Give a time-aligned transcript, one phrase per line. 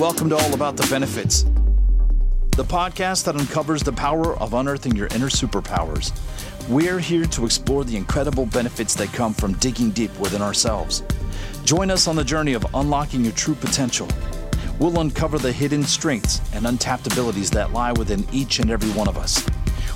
[0.00, 1.42] Welcome to All About the Benefits,
[2.56, 6.10] the podcast that uncovers the power of unearthing your inner superpowers.
[6.70, 11.02] We're here to explore the incredible benefits that come from digging deep within ourselves.
[11.64, 14.08] Join us on the journey of unlocking your true potential.
[14.78, 19.06] We'll uncover the hidden strengths and untapped abilities that lie within each and every one
[19.06, 19.46] of us.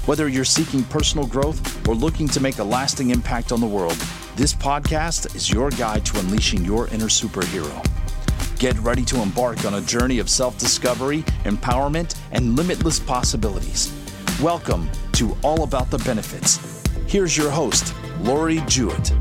[0.05, 3.97] Whether you're seeking personal growth or looking to make a lasting impact on the world,
[4.37, 7.94] this podcast is your guide to unleashing your inner superhero.
[8.65, 13.93] Get ready to embark on a journey of self discovery, empowerment, and limitless possibilities.
[14.41, 16.83] Welcome to All About the Benefits.
[17.07, 19.13] Here's your host, Lori Jewett.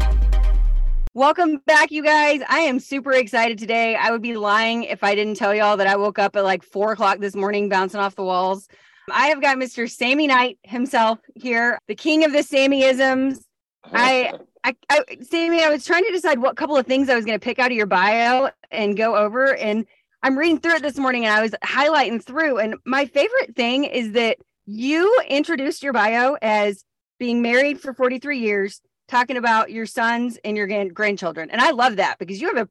[1.14, 2.40] Welcome back, you guys.
[2.48, 3.98] I am super excited today.
[3.98, 6.64] I would be lying if I didn't tell y'all that I woke up at like
[6.64, 8.70] four o'clock this morning bouncing off the walls.
[9.12, 9.92] I have got Mr.
[9.92, 13.44] Sammie Knight himself here, the king of the Sammieisms.
[13.92, 17.26] I I, I Sammie, I was trying to decide what couple of things I was
[17.26, 19.56] going to pick out of your bio and go over.
[19.56, 19.86] And
[20.22, 22.60] I'm reading through it this morning and I was highlighting through.
[22.60, 26.86] And my favorite thing is that you introduced your bio as
[27.20, 31.50] being married for 43 years, talking about your sons and your grandchildren.
[31.52, 32.70] And I love that because you have a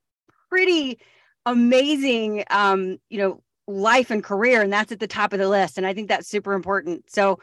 [0.48, 0.98] pretty
[1.44, 4.62] amazing, um, you know, life and career.
[4.62, 5.76] And that's at the top of the list.
[5.76, 7.10] And I think that's super important.
[7.10, 7.38] So,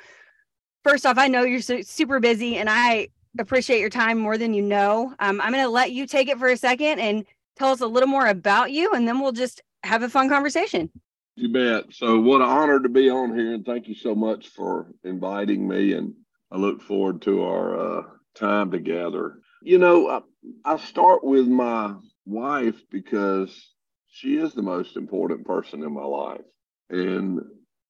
[0.83, 4.61] first off, I know you're super busy and I appreciate your time more than you
[4.61, 5.13] know.
[5.19, 7.25] Um, I'm going to let you take it for a second and
[7.57, 10.89] tell us a little more about you, and then we'll just have a fun conversation.
[11.35, 11.85] You bet.
[11.91, 15.67] So, what an honor to be on here, and thank you so much for inviting
[15.67, 15.93] me.
[15.93, 16.13] And
[16.51, 18.03] I look forward to our uh,
[18.35, 19.39] time together.
[19.61, 20.21] You know, I,
[20.65, 23.69] I start with my wife because
[24.07, 26.41] she is the most important person in my life.
[26.89, 27.41] And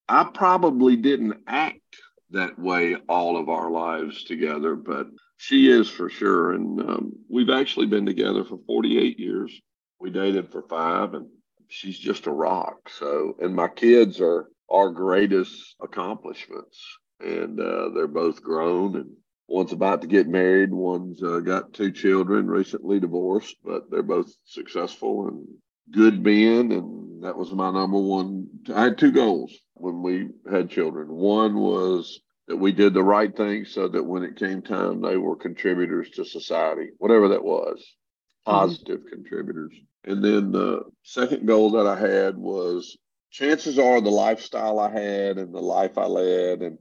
[0.08, 1.98] I probably didn't act
[2.32, 5.08] that way all of our lives together, but
[5.40, 6.52] she is for sure.
[6.52, 9.58] And um, we've actually been together for 48 years.
[9.98, 11.28] We dated for five, and
[11.70, 12.90] she's just a rock.
[12.90, 16.78] So, and my kids are our greatest accomplishments.
[17.22, 19.12] And uh, they're both grown, and
[19.48, 20.74] one's about to get married.
[20.74, 25.48] One's uh, got two children, recently divorced, but they're both successful and
[25.90, 26.74] good men.
[26.74, 28.48] And that was my number one.
[28.76, 31.08] I had two goals when we had children.
[31.08, 35.18] One was that we did the right thing so that when it came time, they
[35.18, 38.52] were contributors to society, whatever that was, mm-hmm.
[38.52, 39.10] positive mm-hmm.
[39.10, 39.72] contributors.
[40.04, 42.98] And then the second goal that I had was
[43.30, 46.80] chances are the lifestyle I had and the life I led, and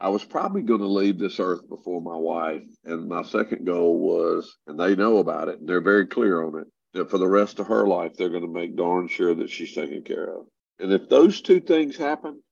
[0.00, 2.62] I was probably going to leave this earth before my wife.
[2.84, 6.58] And my second goal was, and they know about it, and they're very clear on
[6.62, 9.50] it, that for the rest of her life, they're going to make darn sure that
[9.50, 10.46] she's taken care of.
[10.80, 12.42] And if those two things happen,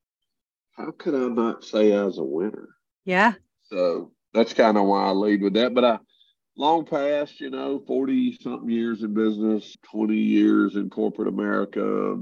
[0.75, 2.69] how could I not say I was a winner?
[3.05, 3.35] Yeah.
[3.65, 5.75] So that's kind of why I lead with that.
[5.75, 5.99] But I
[6.57, 12.17] long past, you know, 40 something years in business, 20 years in corporate America,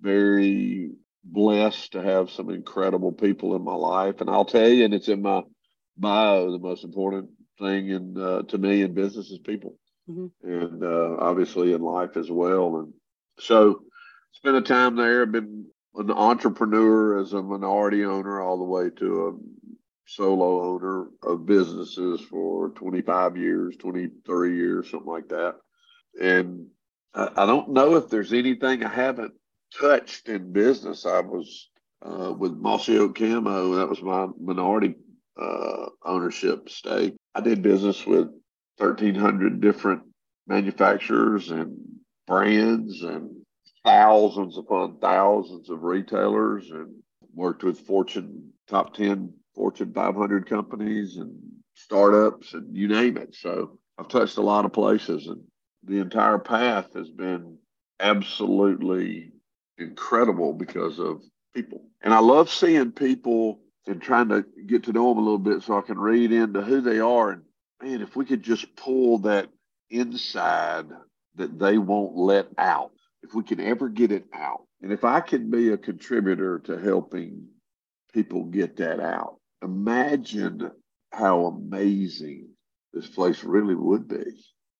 [0.00, 0.90] very
[1.24, 4.20] blessed to have some incredible people in my life.
[4.20, 5.42] And I'll tell you, and it's in my
[5.96, 9.76] bio, the most important thing in uh, to me in business is people.
[10.08, 10.48] Mm-hmm.
[10.48, 12.78] And uh, obviously in life as well.
[12.78, 12.92] And
[13.38, 13.82] so
[14.32, 19.28] spent a time there, been an entrepreneur as a minority owner all the way to
[19.28, 19.68] a
[20.06, 25.56] solo owner of businesses for 25 years, 23 years, something like that.
[26.20, 26.68] And
[27.14, 29.34] I, I don't know if there's anything I haven't
[29.78, 31.04] touched in business.
[31.04, 31.68] I was
[32.02, 34.94] uh, with Mossy Oak Camo, that was my minority
[35.40, 37.16] uh, ownership stake.
[37.34, 38.28] I did business with
[38.78, 40.02] 1,300 different
[40.46, 41.76] manufacturers and
[42.26, 43.37] brands and
[43.88, 46.94] thousands upon thousands of retailers and
[47.34, 51.34] worked with Fortune top 10 Fortune 500 companies and
[51.74, 53.34] startups and you name it.
[53.34, 55.42] So I've touched a lot of places and
[55.84, 57.56] the entire path has been
[57.98, 59.32] absolutely
[59.78, 61.22] incredible because of
[61.54, 61.82] people.
[62.02, 65.62] And I love seeing people and trying to get to know them a little bit
[65.62, 67.30] so I can read into who they are.
[67.30, 67.42] And
[67.82, 69.48] man, if we could just pull that
[69.88, 70.88] inside
[71.36, 72.92] that they won't let out
[73.22, 76.78] if we can ever get it out, and if I can be a contributor to
[76.78, 77.48] helping
[78.12, 80.70] people get that out, imagine
[81.12, 82.48] how amazing
[82.92, 84.24] this place really would be.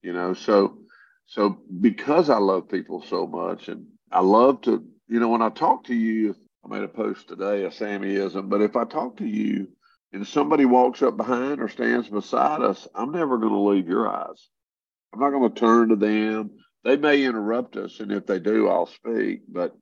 [0.02, 0.78] You know, so
[1.26, 5.50] so because I love people so much, and I love to, you know, when I
[5.50, 6.34] talk to you,
[6.64, 9.68] I made a post today, a Sammieism, but if I talk to you
[10.12, 14.08] and somebody walks up behind or stands beside us, I'm never going to leave your
[14.08, 14.48] eyes.
[15.12, 16.50] I'm not going to turn to them
[16.84, 19.42] they may interrupt us, and if they do, I'll speak.
[19.48, 19.76] But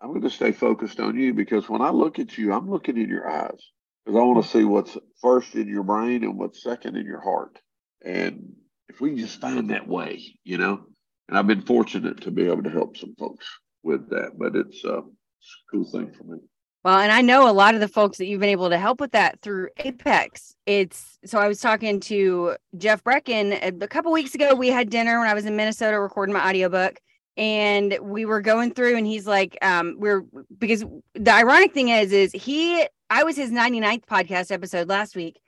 [0.00, 2.98] I'm going to stay focused on you because when I look at you, I'm looking
[2.98, 3.60] in your eyes
[4.04, 7.20] because I want to see what's first in your brain and what's second in your
[7.22, 7.58] heart.
[8.04, 8.54] And
[8.88, 10.80] if we just find that way, you know,
[11.28, 13.46] and I've been fortunate to be able to help some folks.
[13.82, 14.32] with that.
[14.38, 16.38] But it's, uh, it's a cool thing for me.
[16.82, 19.00] Well, and I know a lot of the folks that you've been able to help
[19.00, 20.54] with that through Apex.
[20.64, 24.54] It's so I was talking to Jeff Brecken a couple weeks ago.
[24.54, 26.98] We had dinner when I was in Minnesota recording my audiobook
[27.36, 30.24] and we were going through and he's like um we're
[30.58, 30.84] because
[31.14, 35.40] the ironic thing is is he I was his 99th podcast episode last week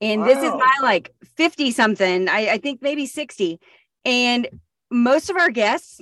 [0.00, 0.26] and wow.
[0.26, 3.60] this is my like 50 something I, I think maybe 60
[4.04, 4.48] and
[4.90, 6.00] most of our guests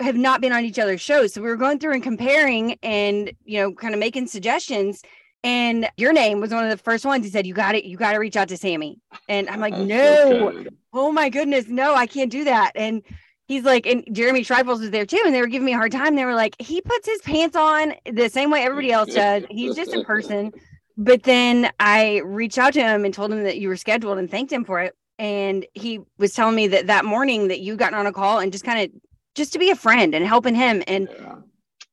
[0.00, 1.32] have not been on each other's shows.
[1.32, 5.02] So we were going through and comparing and, you know, kind of making suggestions.
[5.42, 7.24] And your name was one of the first ones.
[7.24, 7.84] He said, You got it.
[7.84, 8.98] You got to reach out to Sammie.
[9.28, 10.48] And I'm like, No.
[10.48, 10.68] Okay.
[10.92, 11.68] Oh my goodness.
[11.68, 12.72] No, I can't do that.
[12.74, 13.02] And
[13.46, 15.22] he's like, and Jeremy Trifles was there too.
[15.24, 16.16] And they were giving me a hard time.
[16.16, 19.44] They were like, He puts his pants on the same way everybody else does.
[19.48, 20.52] He's just a person.
[20.96, 24.30] But then I reached out to him and told him that you were scheduled and
[24.30, 24.94] thanked him for it.
[25.18, 28.50] And he was telling me that that morning that you got on a call and
[28.52, 29.00] just kind of
[29.36, 30.82] just to be a friend and helping him.
[30.88, 31.36] And yeah.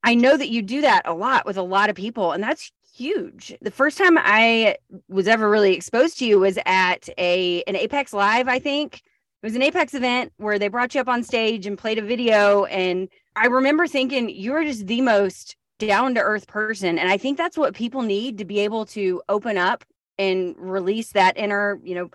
[0.04, 2.72] I know that you do that a lot with a lot of people, and that's
[2.96, 3.56] huge.
[3.62, 8.14] The first time I was ever really exposed to you was at a an Apex
[8.14, 8.96] Live, I think.
[8.96, 12.02] It was an Apex event where they brought you up on stage and played a
[12.02, 12.64] video.
[12.66, 16.98] And I remember thinking you are just the most down to earth person.
[16.98, 19.84] And I think that's what people need to be able to open up
[20.18, 22.10] and release that inner, you know,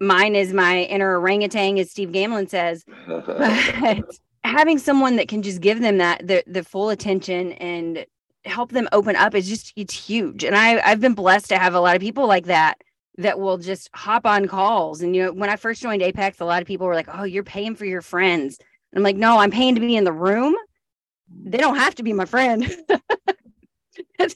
[0.00, 2.84] mine is my inner orangutan, as Steve Gamlin says.
[3.06, 4.04] but
[4.44, 8.06] having someone that can just give them that the, the full attention and
[8.44, 10.44] help them open up is just it's huge.
[10.44, 12.78] And i i've been blessed to have a lot of people like that
[13.18, 15.02] that will just hop on calls.
[15.02, 17.24] And you know when i first joined apex a lot of people were like oh
[17.24, 18.58] you're paying for your friends.
[18.92, 20.54] And i'm like no i'm paying to be in the room.
[21.44, 22.74] They don't have to be my friend.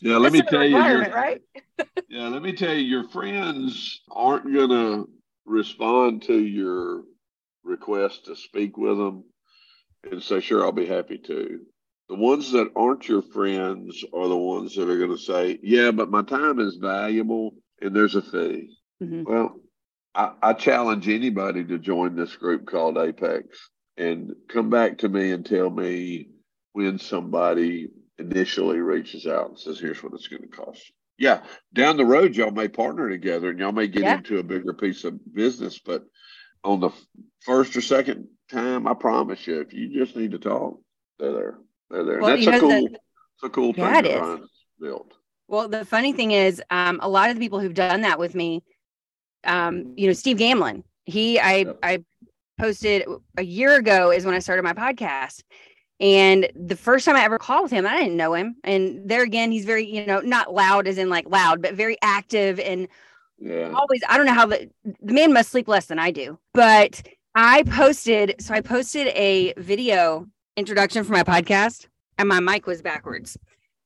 [0.00, 1.40] Yeah let me tell you right?
[2.08, 5.04] Yeah let me tell you your friends aren't gonna
[5.44, 7.02] respond to your
[7.64, 9.24] request to speak with them
[10.10, 11.60] and say, sure, I'll be happy to.
[12.08, 15.90] The ones that aren't your friends are the ones that are going to say, yeah,
[15.90, 18.76] but my time is valuable and there's a fee.
[19.02, 19.24] Mm-hmm.
[19.24, 19.56] Well,
[20.14, 25.32] I, I challenge anybody to join this group called Apex and come back to me
[25.32, 26.28] and tell me
[26.72, 27.88] when somebody
[28.18, 30.94] initially reaches out and says, here's what it's going to cost you.
[31.18, 34.16] Yeah, down the road, y'all may partner together and y'all may get yeah.
[34.16, 36.04] into a bigger piece of business, but
[36.64, 36.90] on the
[37.40, 40.78] first or second time, I promise you, if you just need to talk,
[41.18, 41.58] they're there.
[41.90, 42.20] They're there.
[42.20, 44.46] Well, that's a cool, it's a cool thing to
[44.80, 45.14] build.
[45.48, 48.34] Well, the funny thing is, um, a lot of the people who've done that with
[48.34, 48.62] me,
[49.44, 51.78] um, you know, Steve Gamlin, he, I, yep.
[51.82, 52.04] I
[52.58, 53.04] posted
[53.36, 55.42] a year ago is when I started my podcast.
[56.00, 58.56] And the first time I ever called with him, I didn't know him.
[58.64, 61.96] And there again, he's very, you know, not loud as in like loud, but very
[62.02, 62.88] active and
[63.38, 63.72] yeah.
[63.72, 67.02] always, I don't know how the, the man must sleep less than I do, but
[67.34, 70.26] I posted, so I posted a video
[70.56, 71.86] introduction for my podcast
[72.18, 73.38] and my mic was backwards.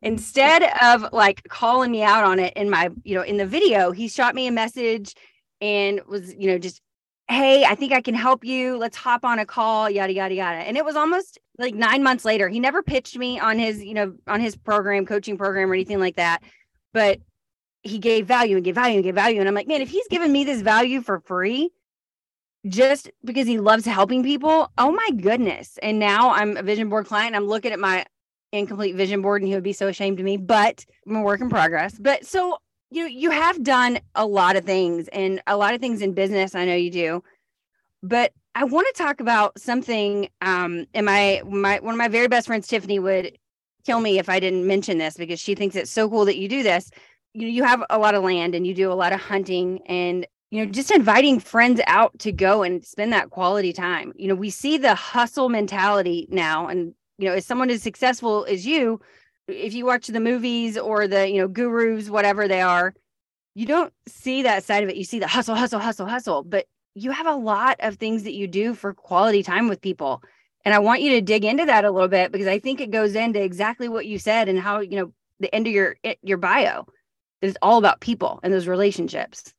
[0.02, 3.92] Instead of like calling me out on it in my, you know, in the video,
[3.92, 5.14] he shot me a message
[5.60, 6.80] and was, you know, just,
[7.28, 8.76] hey, I think I can help you.
[8.78, 10.58] Let's hop on a call, yada, yada, yada.
[10.58, 12.48] And it was almost like nine months later.
[12.48, 16.00] He never pitched me on his, you know, on his program, coaching program or anything
[16.00, 16.42] like that.
[16.92, 17.20] But
[17.82, 19.38] he gave value and gave value and gave value.
[19.38, 21.70] And I'm like, man, if he's giving me this value for free,
[22.68, 24.70] just because he loves helping people.
[24.78, 25.78] Oh my goodness.
[25.82, 27.36] And now I'm a vision board client.
[27.36, 28.04] I'm looking at my
[28.52, 31.40] incomplete vision board and he would be so ashamed of me, but I'm a work
[31.40, 31.98] in progress.
[31.98, 32.58] But so
[32.90, 36.12] you know, you have done a lot of things and a lot of things in
[36.12, 36.54] business.
[36.54, 37.22] I know you do.
[38.02, 40.28] But I want to talk about something.
[40.40, 43.36] Um, and my my one of my very best friends, Tiffany, would
[43.84, 46.48] kill me if I didn't mention this because she thinks it's so cool that you
[46.48, 46.90] do this.
[47.34, 50.26] You you have a lot of land and you do a lot of hunting and
[50.56, 54.14] you know, just inviting friends out to go and spend that quality time.
[54.16, 56.68] You know, we see the hustle mentality now.
[56.68, 58.98] And, you know, as someone as successful as you,
[59.48, 62.94] if you watch the movies or the, you know, gurus, whatever they are,
[63.54, 64.96] you don't see that side of it.
[64.96, 66.42] You see the hustle, hustle, hustle, hustle.
[66.42, 70.22] But you have a lot of things that you do for quality time with people.
[70.64, 72.90] And I want you to dig into that a little bit because I think it
[72.90, 76.14] goes into exactly what you said and how, you know, the end of your eh,
[76.22, 76.86] your bio.
[77.42, 79.52] It's all about people and those relationships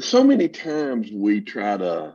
[0.00, 2.14] so many times we try to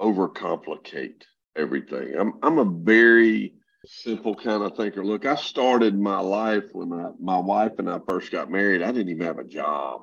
[0.00, 1.22] overcomplicate
[1.56, 2.14] everything.
[2.16, 3.54] I'm I'm a very
[3.86, 5.04] simple kind of thinker.
[5.04, 8.82] Look, I started my life when I, my wife and I first got married.
[8.82, 10.02] I didn't even have a job.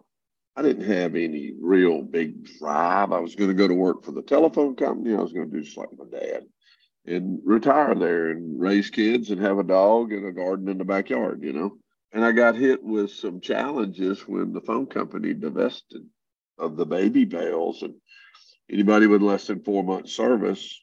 [0.56, 3.12] I didn't have any real big drive.
[3.12, 5.14] I was going to go to work for the telephone company.
[5.14, 6.44] I was going to do just like my dad
[7.06, 10.86] and retire there and raise kids and have a dog and a garden in the
[10.86, 11.78] backyard, you know.
[12.14, 16.04] And I got hit with some challenges when the phone company divested
[16.57, 17.95] of the Baby Bells and
[18.69, 20.81] anybody with less than four months service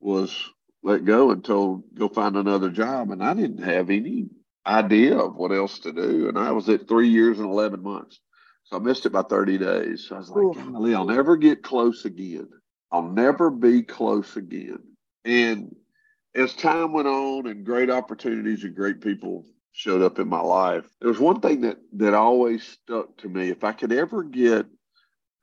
[0.00, 0.36] was
[0.82, 4.28] let go and told go find another job, and I didn't have any
[4.66, 6.28] idea of what else to do.
[6.28, 8.20] And I was at three years and eleven months,
[8.64, 10.06] so I missed it by thirty days.
[10.08, 12.48] So I was like, Golly, I'll never get close again.
[12.92, 14.80] I'll never be close again.
[15.24, 15.74] And
[16.34, 20.84] as time went on, and great opportunities and great people showed up in my life,
[21.00, 23.48] there was one thing that that always stuck to me.
[23.48, 24.66] If I could ever get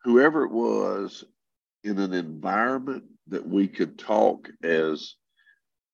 [0.04, 1.24] whoever it was
[1.84, 5.16] in an environment that we could talk as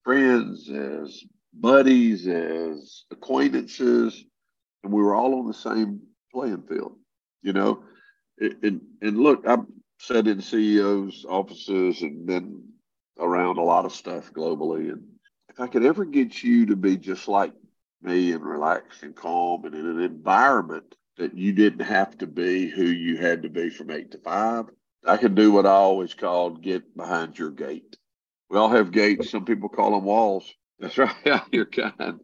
[0.03, 1.23] friends, as
[1.53, 4.23] buddies, as acquaintances,
[4.83, 6.01] and we were all on the same
[6.33, 6.97] playing field,
[7.41, 7.83] you know.
[8.39, 9.65] And, and look, I've
[9.99, 12.63] sat in CEOs' offices and been
[13.19, 14.91] around a lot of stuff globally.
[14.91, 15.03] And
[15.49, 17.53] if I could ever get you to be just like
[18.01, 22.67] me and relaxed and calm and in an environment that you didn't have to be
[22.67, 24.65] who you had to be from eight to five,
[25.05, 27.97] I could do what I always called get behind your gate.
[28.49, 29.29] We all have gates.
[29.29, 30.53] Some people call them walls.
[30.79, 31.41] That's right.
[31.51, 32.19] You're kind.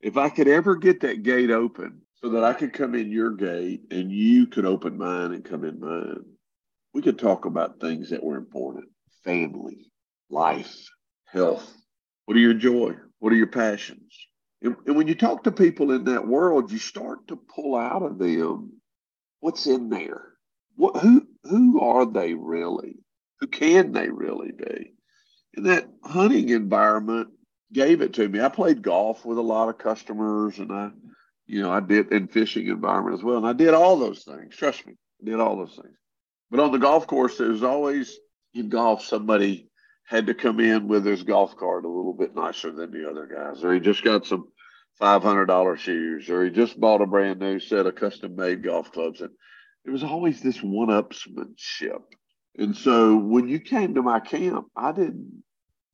[0.00, 3.30] If I could ever get that gate open so that I could come in your
[3.30, 6.24] gate and you could open mine and come in mine,
[6.92, 8.86] we could talk about things that were important
[9.24, 9.90] family,
[10.28, 10.86] life,
[11.24, 11.72] health.
[12.26, 12.94] What are your joy?
[13.18, 14.14] What are your passions?
[14.64, 18.02] And, and when you talk to people in that world, you start to pull out
[18.02, 18.72] of them
[19.40, 20.32] what's in there.
[20.76, 22.96] What, who, who are they really?
[23.40, 24.94] Who can they really be?
[25.54, 27.28] And that hunting environment
[27.72, 28.40] gave it to me.
[28.40, 30.90] I played golf with a lot of customers and I,
[31.46, 33.36] you know, I did in fishing environment as well.
[33.36, 34.56] And I did all those things.
[34.56, 35.94] Trust me, I did all those things.
[36.50, 38.18] But on the golf course, there's always
[38.54, 39.68] in golf somebody
[40.06, 43.26] had to come in with his golf cart a little bit nicer than the other
[43.26, 44.48] guys, or he just got some
[44.98, 48.62] five hundred dollar shoes, or he just bought a brand new set of custom made
[48.62, 49.20] golf clubs.
[49.20, 49.30] And
[49.84, 52.02] it was always this one upsmanship.
[52.56, 55.42] And so when you came to my camp, I didn't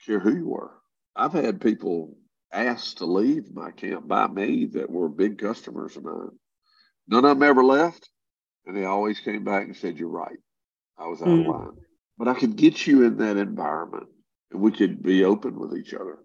[0.05, 0.73] care who you were.
[1.17, 2.17] I've had people
[2.53, 6.31] asked to leave my camp by me that were big customers of mine.
[7.09, 8.09] None of them ever left.
[8.67, 10.39] And they always came back and said, You're right.
[10.99, 11.41] I was out mm.
[11.41, 11.77] of line.
[12.19, 14.09] But I could get you in that environment
[14.51, 16.19] and we could be open with each other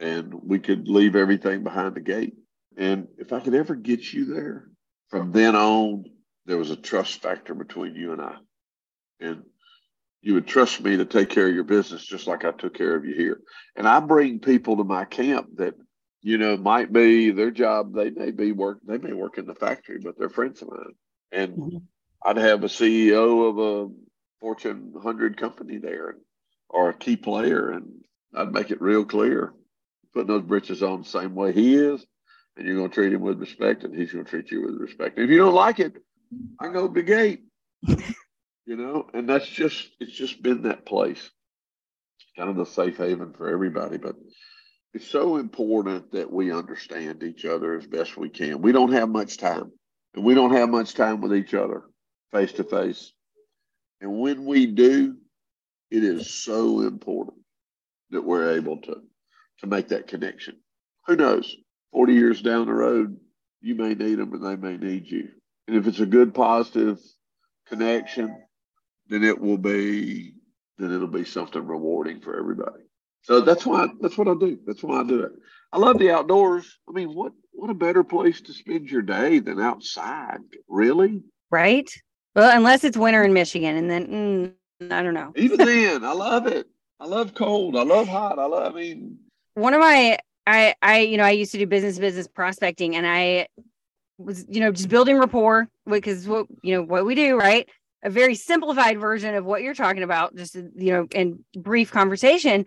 [0.00, 2.34] and we could leave everything behind the gate.
[2.76, 4.68] And if I could ever get you there,
[5.08, 6.04] from then on,
[6.46, 8.36] there was a trust factor between you and I.
[9.20, 9.44] And
[10.22, 12.96] you would trust me to take care of your business just like I took care
[12.96, 13.40] of you here.
[13.76, 15.74] And I bring people to my camp that,
[16.22, 17.94] you know, might be their job.
[17.94, 20.94] They may be work, they may work in the factory, but they're friends of mine.
[21.30, 21.76] And mm-hmm.
[22.24, 23.92] I'd have a CEO of a
[24.40, 26.16] Fortune 100 company there
[26.68, 29.52] or a key player, and I'd make it real clear
[30.14, 32.04] putting those britches on the same way he is,
[32.56, 34.76] and you're going to treat him with respect, and he's going to treat you with
[34.76, 35.18] respect.
[35.18, 35.96] And if you don't like it,
[36.60, 37.42] I go to the gate,
[37.86, 41.30] you know, and that's just, it's just been that place.
[42.36, 44.16] Kind of the safe haven for everybody, but
[44.92, 48.62] it's so important that we understand each other as best we can.
[48.62, 49.72] We don't have much time,
[50.14, 51.82] and we don't have much time with each other
[52.32, 53.12] face to face.
[54.00, 55.16] And when we do,
[55.90, 57.38] it is so important
[58.10, 59.02] that we're able to
[59.60, 60.56] to make that connection.
[61.06, 61.54] Who knows?
[61.92, 63.18] 40 years down the road,
[63.60, 65.28] you may need them and they may need you.
[65.66, 67.00] And if it's a good, positive
[67.66, 68.36] connection,
[69.08, 70.34] then it will be
[70.76, 72.82] then it'll be something rewarding for everybody.
[73.22, 74.58] So that's why that's what I do.
[74.66, 75.32] That's why I do it.
[75.72, 76.78] I love the outdoors.
[76.88, 80.40] I mean, what what a better place to spend your day than outside?
[80.68, 81.22] Really?
[81.50, 81.90] Right.
[82.34, 85.32] Well, unless it's winter in Michigan, and then mm, I don't know.
[85.36, 86.66] Even then, I love it.
[87.00, 87.76] I love cold.
[87.76, 88.38] I love hot.
[88.38, 88.74] I love.
[88.74, 89.18] I mean,
[89.54, 93.06] one of my I I you know I used to do business business prospecting, and
[93.06, 93.48] I
[94.18, 97.68] was you know just building rapport because what you know what we do right
[98.04, 102.66] a very simplified version of what you're talking about just you know in brief conversation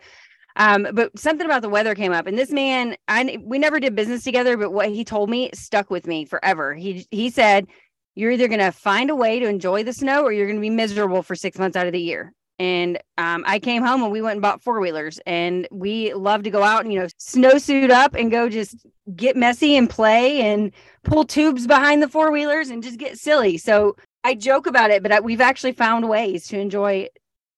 [0.57, 3.95] um, but something about the weather came up, and this man, I we never did
[3.95, 6.73] business together, but what he told me stuck with me forever.
[6.73, 7.67] He he said,
[8.15, 10.61] "You're either going to find a way to enjoy the snow, or you're going to
[10.61, 14.11] be miserable for six months out of the year." And um, I came home and
[14.11, 17.07] we went and bought four wheelers, and we love to go out and you know
[17.19, 18.85] snowsuit up and go just
[19.15, 20.71] get messy and play and
[21.03, 23.57] pull tubes behind the four wheelers and just get silly.
[23.57, 27.09] So I joke about it, but I, we've actually found ways to enjoy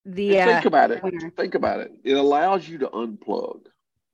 [0.05, 0.41] the.
[0.41, 1.01] Uh, think about it.
[1.01, 1.29] Winter.
[1.29, 1.91] Think about it.
[2.03, 3.61] It allows you to unplug.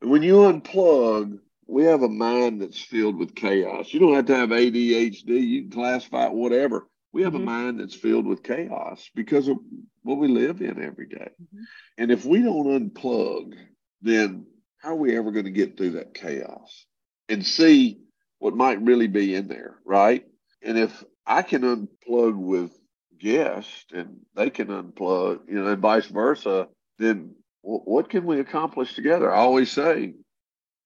[0.01, 3.93] And when you unplug, we have a mind that's filled with chaos.
[3.93, 5.27] You don't have to have ADHD.
[5.27, 6.87] You can classify it whatever.
[7.11, 7.43] We have mm-hmm.
[7.43, 9.57] a mind that's filled with chaos because of
[10.05, 11.29] what we live in every day.
[11.41, 11.63] Mm-hmm.
[11.97, 13.55] And if we don't unplug,
[14.03, 14.45] then
[14.77, 16.85] how are we ever going to get through that chaos
[17.27, 17.97] and see
[18.37, 20.23] what might really be in there, right?
[20.61, 22.71] And if I can unplug with
[23.19, 26.67] guests and they can unplug, you know, and vice versa,
[26.99, 27.33] then
[27.63, 29.33] what can we accomplish together?
[29.33, 30.13] I always say,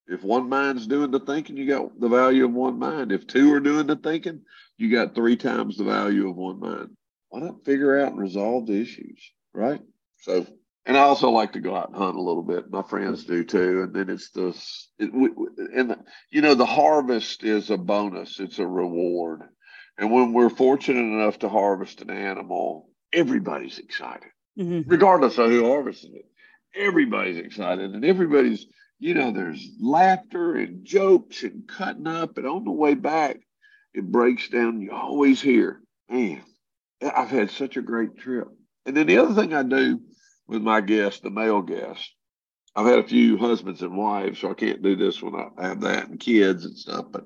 [0.06, 3.12] if one mind's doing the thinking, you got the value of one mind.
[3.12, 4.40] If two are doing the thinking,
[4.78, 6.96] you got three times the value of one mind.
[7.30, 9.18] Why not figure out and resolve the issues,
[9.54, 9.80] right?
[10.20, 10.46] So,
[10.84, 12.70] and I also like to go out and hunt a little bit.
[12.70, 13.82] My friends do too.
[13.82, 14.48] And then it's the,
[14.98, 15.10] it,
[15.74, 15.98] and the,
[16.30, 18.38] you know, the harvest is a bonus.
[18.40, 19.42] It's a reward.
[19.96, 24.88] And when we're fortunate enough to harvest an animal, everybody's excited, mm-hmm.
[24.90, 26.24] regardless of who harvested it
[26.74, 28.66] everybody's excited and everybody's,
[28.98, 32.36] you know, there's laughter and jokes and cutting up.
[32.38, 33.38] And on the way back,
[33.94, 34.80] it breaks down.
[34.80, 36.42] You always hear, man,
[37.02, 38.48] I've had such a great trip.
[38.86, 40.00] And then the other thing I do
[40.46, 42.14] with my guests, the male guests,
[42.74, 45.80] I've had a few husbands and wives, so I can't do this when I have
[45.82, 47.06] that and kids and stuff.
[47.10, 47.24] But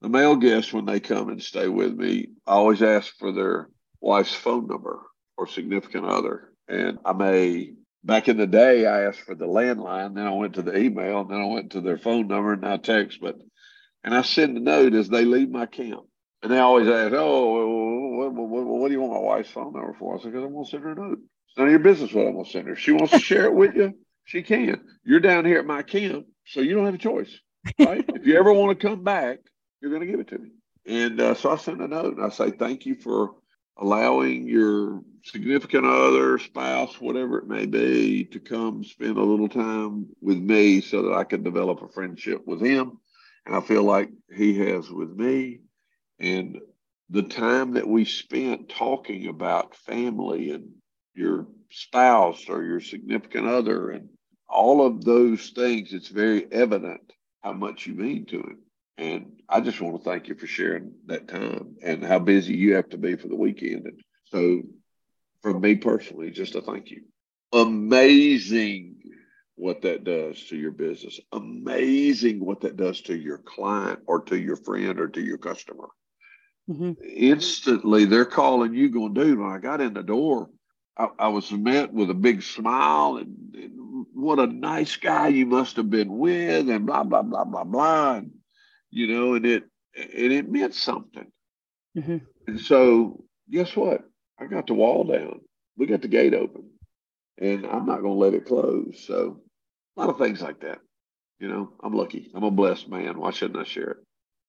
[0.00, 3.68] the male guests, when they come and stay with me, I always ask for their
[4.00, 5.00] wife's phone number
[5.36, 6.52] or significant other.
[6.68, 7.72] And I may
[8.04, 11.20] back in the day, I asked for the landline, then I went to the email,
[11.20, 13.20] and then I went to their phone number and I text.
[13.20, 13.36] But
[14.04, 16.02] and I send a note as they leave my camp,
[16.42, 17.81] and they always ask, "Oh,
[18.34, 20.52] what, what, what do you want my wife's phone number for?" I said, "Because I'm
[20.52, 21.18] gonna send her a note.
[21.48, 22.74] It's none of your business what I'm gonna send her.
[22.74, 24.82] If she wants to share it with you, she can.
[25.04, 27.38] You're down here at my camp, so you don't have a choice,
[27.78, 28.04] right?
[28.08, 29.38] if you ever want to come back,
[29.80, 30.50] you're gonna give it to me."
[30.86, 33.34] And uh, so I send a note and I say, "Thank you for."
[33.78, 40.06] allowing your significant other, spouse, whatever it may be, to come spend a little time
[40.20, 42.98] with me so that I can develop a friendship with him.
[43.46, 45.60] And I feel like he has with me.
[46.18, 46.60] And
[47.12, 50.70] the time that we spent talking about family and
[51.14, 54.08] your spouse or your significant other and
[54.48, 58.58] all of those things, it's very evident how much you mean to him.
[58.96, 62.76] And I just want to thank you for sharing that time and how busy you
[62.76, 63.86] have to be for the weekend.
[63.86, 64.00] And
[64.30, 64.62] so,
[65.42, 67.02] from me personally, just a thank you.
[67.52, 68.96] Amazing
[69.56, 71.20] what that does to your business.
[71.32, 75.88] Amazing what that does to your client or to your friend or to your customer.
[76.70, 76.92] Mm-hmm.
[77.16, 80.48] Instantly, they're calling you, going, dude, when I got in the door,
[80.96, 83.72] I, I was met with a big smile and, and,
[84.14, 88.16] what a nice guy you must have been with, and blah, blah, blah, blah, blah.
[88.16, 88.30] And
[88.90, 91.26] you know, and it and it meant something.
[91.96, 92.18] Mm-hmm.
[92.46, 94.02] And so, guess what?
[94.38, 95.40] I got the wall down.
[95.76, 96.70] We got the gate open,
[97.38, 99.04] and I'm not going to let it close.
[99.06, 99.40] So,
[99.96, 100.78] a lot of things like that.
[101.38, 102.30] You know, I'm lucky.
[102.34, 103.18] I'm a blessed man.
[103.18, 103.96] Why shouldn't I share it?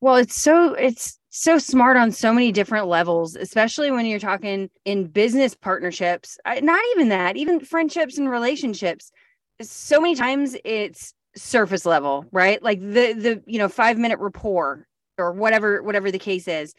[0.02, 4.69] Well, it's so it's so smart on so many different levels, especially when you're talking
[4.86, 6.38] in business partnerships.
[6.46, 9.12] Not even that, even friendships and relationships.
[9.60, 12.62] So many times it's surface level, right?
[12.62, 16.76] Like the the you know 5 minute rapport or whatever whatever the case is.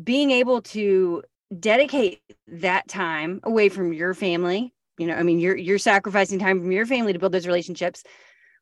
[0.00, 1.24] Being able to
[1.58, 6.60] dedicate that time away from your family, you know, I mean you're you're sacrificing time
[6.60, 8.04] from your family to build those relationships.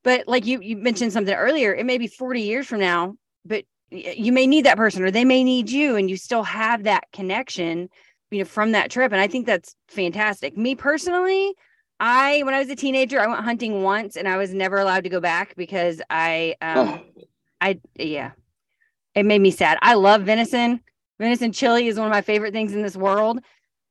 [0.05, 3.65] But like you you mentioned something earlier, it may be 40 years from now, but
[3.91, 7.05] you may need that person or they may need you and you still have that
[7.13, 7.89] connection
[8.31, 11.55] you know from that trip and i think that's fantastic me personally
[12.01, 15.05] I when I was a teenager, I went hunting once and I was never allowed
[15.05, 17.23] to go back because I um oh.
[17.61, 18.33] I yeah.
[19.15, 19.79] It made me sad.
[19.83, 20.81] I love venison.
[21.19, 23.41] Venison chili is one of my favorite things in this world,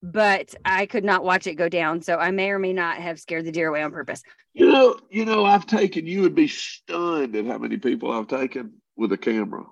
[0.02, 2.02] but I could not watch it go down.
[2.02, 4.22] So I may or may not have scared the deer away on purpose.
[4.54, 8.28] You know, you know, I've taken you would be stunned at how many people I've
[8.28, 9.66] taken with a camera.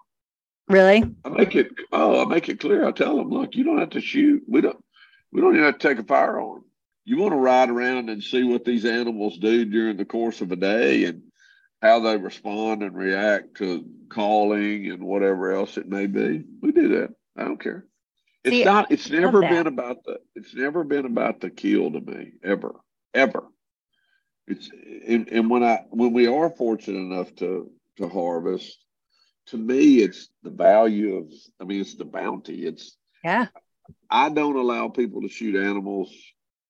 [0.68, 1.04] Really?
[1.24, 2.88] I make it oh, I make it clear.
[2.88, 4.44] I tell them, look, you don't have to shoot.
[4.48, 4.84] We don't
[5.32, 6.64] we don't even have to take a firearm
[7.06, 10.52] you want to ride around and see what these animals do during the course of
[10.52, 11.22] a day and
[11.82, 16.44] how they respond and react to calling and whatever else it may be.
[16.62, 17.14] We do that.
[17.38, 17.86] I don't care.
[18.44, 18.92] It's see, not.
[18.92, 20.20] It's never been about the.
[20.36, 22.76] It's never been about the kill to me ever,
[23.14, 23.44] ever.
[24.48, 24.70] It's
[25.08, 28.85] and, and when I when we are fortunate enough to to harvest,
[29.48, 31.32] to me it's the value of.
[31.60, 32.66] I mean, it's the bounty.
[32.66, 33.48] It's yeah.
[34.10, 36.12] I don't allow people to shoot animals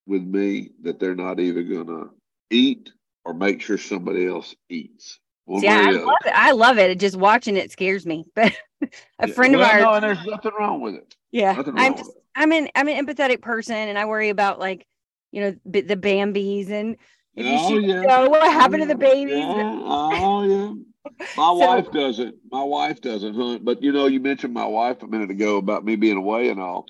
[0.06, 2.10] with me that they're not either going to
[2.50, 2.92] eat
[3.24, 5.20] or make sure somebody else eats.
[5.48, 6.34] yeah, I love it.
[6.34, 7.00] I love it.
[7.00, 8.26] Just watching it scares me.
[8.36, 9.82] But a friend well, of ours.
[9.82, 11.16] No, and there's nothing wrong with it.
[11.32, 14.86] Yeah, I'm just, I'm an I'm an empathetic person, and I worry about like
[15.32, 16.98] you know the Bambies and
[17.36, 18.02] if you oh, shoot, yeah.
[18.02, 19.38] know, what happened to the babies.
[19.38, 19.80] Yeah.
[19.84, 20.74] Oh yeah.
[21.20, 22.36] My so, wife doesn't.
[22.52, 23.66] My wife doesn't hunt.
[23.66, 26.60] But you know, you mentioned my wife a minute ago about me being away and
[26.60, 26.86] all.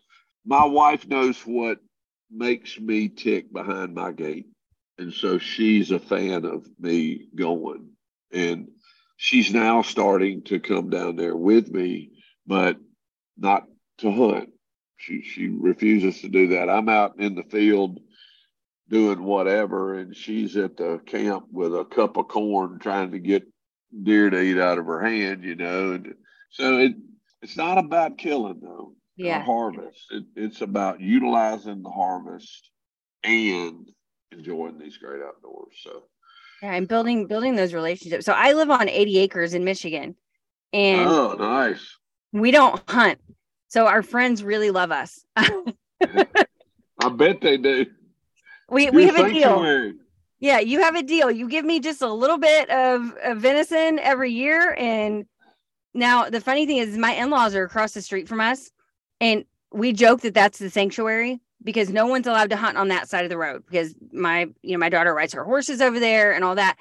[0.46, 1.80] My wife knows what
[2.32, 4.48] makes me tick behind my gate.
[4.98, 7.90] And so she's a fan of me going.
[8.32, 8.70] And
[9.18, 12.12] she's now starting to come down there with me,
[12.46, 12.78] but
[13.38, 13.64] not
[14.00, 14.50] to hunt.
[14.98, 16.70] She she refuses to do that.
[16.70, 18.00] I'm out in the field
[18.90, 23.44] doing whatever, and she's at the camp with a cup of corn trying to get
[24.04, 25.94] deer to eat out of her hand, you know.
[25.94, 26.16] And
[26.52, 26.94] so it
[27.42, 28.94] it's not about killing though.
[29.18, 29.42] Yeah.
[29.44, 30.08] harvest.
[30.12, 32.70] It, it's about utilizing the harvest
[33.24, 33.90] and
[34.32, 35.76] enjoying these great outdoors.
[35.82, 36.04] So
[36.62, 38.26] yeah, I'm building building those relationships.
[38.26, 40.16] So I live on 80 acres in Michigan,
[40.74, 41.96] and oh, nice.
[42.34, 43.20] We don't hunt,
[43.68, 45.24] so our friends really love us.
[45.38, 47.86] I bet they do.
[48.70, 49.94] We we have a deal.
[50.40, 51.32] Yeah, you have a deal.
[51.32, 55.26] You give me just a little bit of, of venison every year, and
[55.94, 58.72] now the funny thing is, my in laws are across the street from us,
[59.22, 63.10] and we joke that that's the sanctuary because no one's allowed to hunt on that
[63.10, 66.32] side of the road because my you know my daughter rides her horses over there
[66.32, 66.78] and all that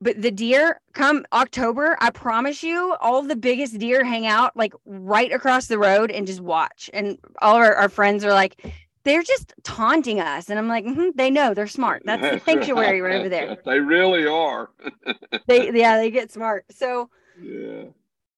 [0.00, 4.72] but the deer come october i promise you all the biggest deer hang out like
[4.84, 8.64] right across the road and just watch and all our, our friends are like
[9.04, 13.00] they're just taunting us and i'm like mm-hmm, they know they're smart that's the sanctuary
[13.00, 14.70] right over there they really are
[15.46, 17.08] they yeah they get smart so
[17.40, 17.84] yeah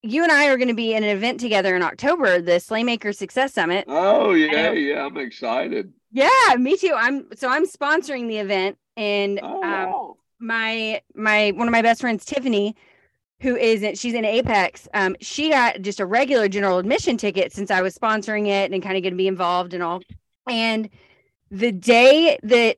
[0.02, 3.14] you and I are going to be in an event together in October, the Slaymaker
[3.14, 3.84] Success Summit.
[3.88, 5.92] Oh yeah, yeah, I'm excited.
[6.12, 6.94] Yeah, me too.
[6.96, 10.16] I'm so I'm sponsoring the event, and oh, um, wow.
[10.38, 12.76] my my one of my best friends, Tiffany,
[13.40, 14.88] who isn't she's in Apex.
[14.94, 18.82] Um, she got just a regular general admission ticket since I was sponsoring it and
[18.82, 20.00] kind of going to be involved and all.
[20.46, 20.88] And
[21.50, 22.76] the day that,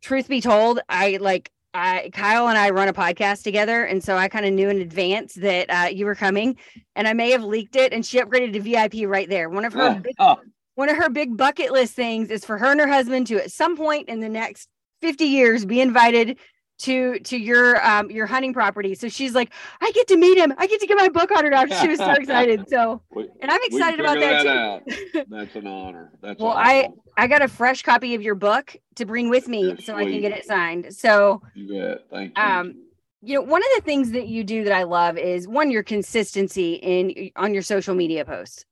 [0.00, 4.16] truth be told, I like I, Kyle and I run a podcast together, and so
[4.16, 6.56] I kind of knew in advance that uh, you were coming,
[6.94, 7.92] and I may have leaked it.
[7.92, 9.50] And she upgraded to VIP right there.
[9.50, 10.38] One of her big, oh.
[10.74, 13.52] one of her big bucket list things is for her and her husband to, at
[13.52, 14.68] some point in the next
[15.02, 16.38] fifty years, be invited
[16.78, 18.94] to to your um your hunting property.
[18.94, 20.52] So she's like, I get to meet him.
[20.58, 21.74] I get to get my book autographed.
[21.80, 22.68] She was so excited.
[22.68, 23.02] So
[23.40, 25.24] and I'm excited about that, that too.
[25.28, 26.12] That's an honor.
[26.20, 26.94] That's well, awesome.
[27.16, 29.94] I I got a fresh copy of your book to bring with me That's so
[29.94, 30.08] sweet.
[30.08, 30.94] I can get it signed.
[30.94, 32.06] So you bet.
[32.10, 32.42] Thank you.
[32.42, 32.74] Um
[33.22, 35.82] you know, one of the things that you do that I love is one, your
[35.82, 38.64] consistency in on your social media posts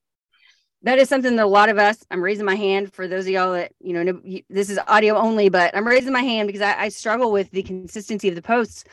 [0.85, 3.31] that is something that a lot of us i'm raising my hand for those of
[3.31, 4.19] y'all that you know
[4.49, 7.63] this is audio only but i'm raising my hand because I, I, struggle with the
[7.63, 8.85] consistency of the posts.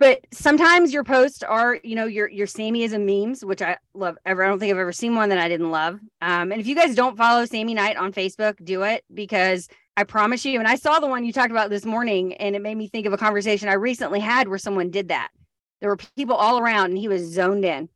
[0.00, 4.44] But sometimes your posts are you know your your Sammieism memes which i love ever
[4.44, 6.00] i don't think i've ever seen one that i didn't love.
[6.20, 10.02] Um, and if you guys don't follow sammie knight on facebook do it because i
[10.02, 12.76] promise you and i saw the one you talked about this morning and it made
[12.76, 15.28] me think of a conversation i recently had where someone did that.
[15.80, 17.88] There were people all around and he was zoned in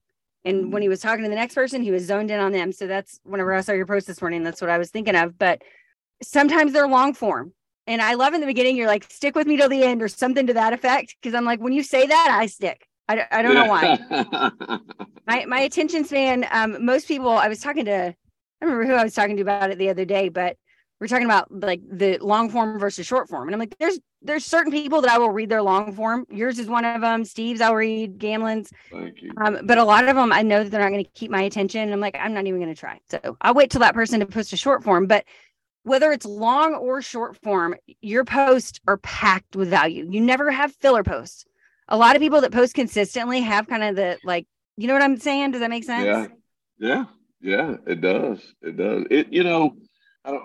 [0.45, 2.73] and when he was talking to the next person, he was zoned in on them.
[2.73, 5.39] So that's whenever I saw your post this morning, that's what I was thinking of.
[5.39, 5.63] But
[6.23, 7.53] sometimes they're long form.
[7.87, 10.09] And I love in the beginning, you're like, stick with me till the end or
[10.09, 11.17] something to that effect.
[11.23, 12.87] Cause I'm like, when you say that, I stick.
[13.09, 13.99] I, I don't know why.
[15.27, 18.15] my, my attention span, um, most people, I was talking to, I
[18.61, 20.59] don't remember who I was talking to about it the other day, but
[21.01, 23.49] we're talking about like the long form versus short form.
[23.49, 26.27] And I'm like, there's there's certain people that I will read their long form.
[26.29, 27.25] Yours is one of them.
[27.25, 28.19] Steve's I'll read.
[28.19, 28.73] Gamlin's.
[28.91, 29.31] Thank you.
[29.37, 31.43] Um, but a lot of them I know that they're not going to keep my
[31.43, 31.93] attention.
[31.93, 32.99] I'm like, I'm not even going to try.
[33.11, 35.07] So I'll wait till that person to post a short form.
[35.07, 35.25] But
[35.85, 40.07] whether it's long or short form, your posts are packed with value.
[40.11, 41.45] You never have filler posts.
[41.89, 45.03] A lot of people that post consistently have kind of the like, you know what
[45.03, 45.53] I'm saying?
[45.53, 46.05] Does that make sense?
[46.05, 46.27] Yeah.
[46.79, 47.05] Yeah.
[47.41, 47.77] Yeah.
[47.87, 48.41] It does.
[48.63, 49.05] It does.
[49.11, 49.77] It, you know,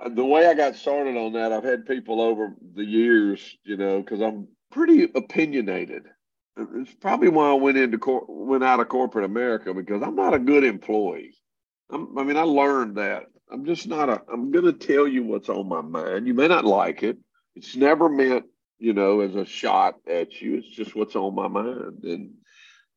[0.09, 4.01] the way I got started on that, I've had people over the years, you know,
[4.01, 6.03] because I'm pretty opinionated.
[6.57, 10.33] It's probably why I went into cor- went out of corporate America because I'm not
[10.33, 11.35] a good employee.
[11.89, 13.25] I'm, I mean, I learned that.
[13.51, 14.21] I'm just not a.
[14.31, 16.27] I'm going to tell you what's on my mind.
[16.27, 17.17] You may not like it.
[17.55, 18.45] It's never meant,
[18.79, 20.57] you know, as a shot at you.
[20.57, 22.31] It's just what's on my mind, and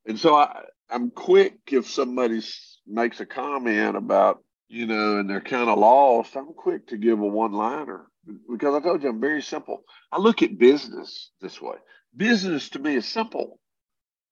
[0.06, 2.42] and so I I'm quick if somebody
[2.86, 7.20] makes a comment about you know, and they're kind of lost, I'm quick to give
[7.20, 8.06] a one liner
[8.50, 9.84] because I told you I'm very simple.
[10.10, 11.76] I look at business this way.
[12.16, 13.60] Business to me is simple.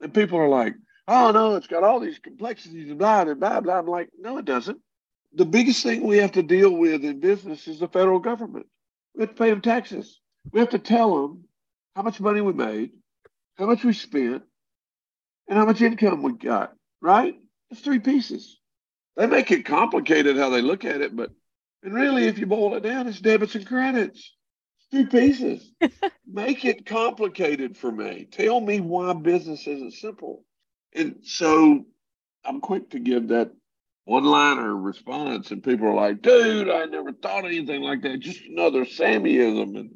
[0.01, 0.75] And people are like,
[1.07, 3.79] oh no, it's got all these complexities and blah and blah blah.
[3.79, 4.79] I'm like, no, it doesn't.
[5.35, 8.67] The biggest thing we have to deal with in business is the federal government.
[9.15, 10.21] We have to pay them taxes.
[10.53, 11.45] We have to tell them
[11.95, 12.91] how much money we made,
[13.57, 14.43] how much we spent,
[15.49, 16.73] and how much income we got.
[17.01, 17.37] Right?
[17.71, 18.59] It's three pieces
[19.17, 21.31] they make it complicated how they look at it, but
[21.85, 24.33] and really, if you boil it down, it's debits and credits.
[24.91, 25.71] two pieces.
[26.27, 28.27] make it complicated for me.
[28.31, 30.45] Tell me why business isn't simple.
[30.95, 31.85] And so
[32.43, 33.53] I'm quick to give that
[34.07, 38.21] one liner response, and people are like, dude, I never thought anything like that.
[38.21, 39.79] Just another Sammieism.
[39.79, 39.91] And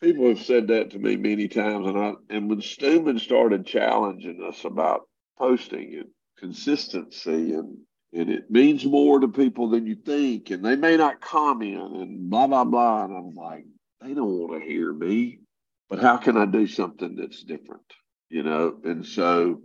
[0.00, 1.88] people have said that to me many times.
[1.88, 7.78] And I and when Stewman started challenging us about posting and consistency and
[8.12, 12.30] and it means more to people than you think, and they may not comment and
[12.30, 13.04] blah blah blah.
[13.04, 13.64] And I'm like,
[14.00, 15.40] they don't want to hear me,
[15.88, 17.82] but how can I do something that's different?
[18.28, 19.60] You know, and so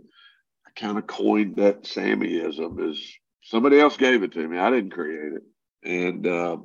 [0.66, 3.00] I kind of coined that Sammieism as
[3.42, 4.58] somebody else gave it to me.
[4.58, 5.42] I didn't create it.
[5.84, 6.56] And uh,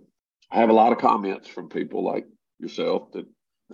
[0.52, 2.26] I have a lot of comments from people like
[2.60, 3.26] yourself that,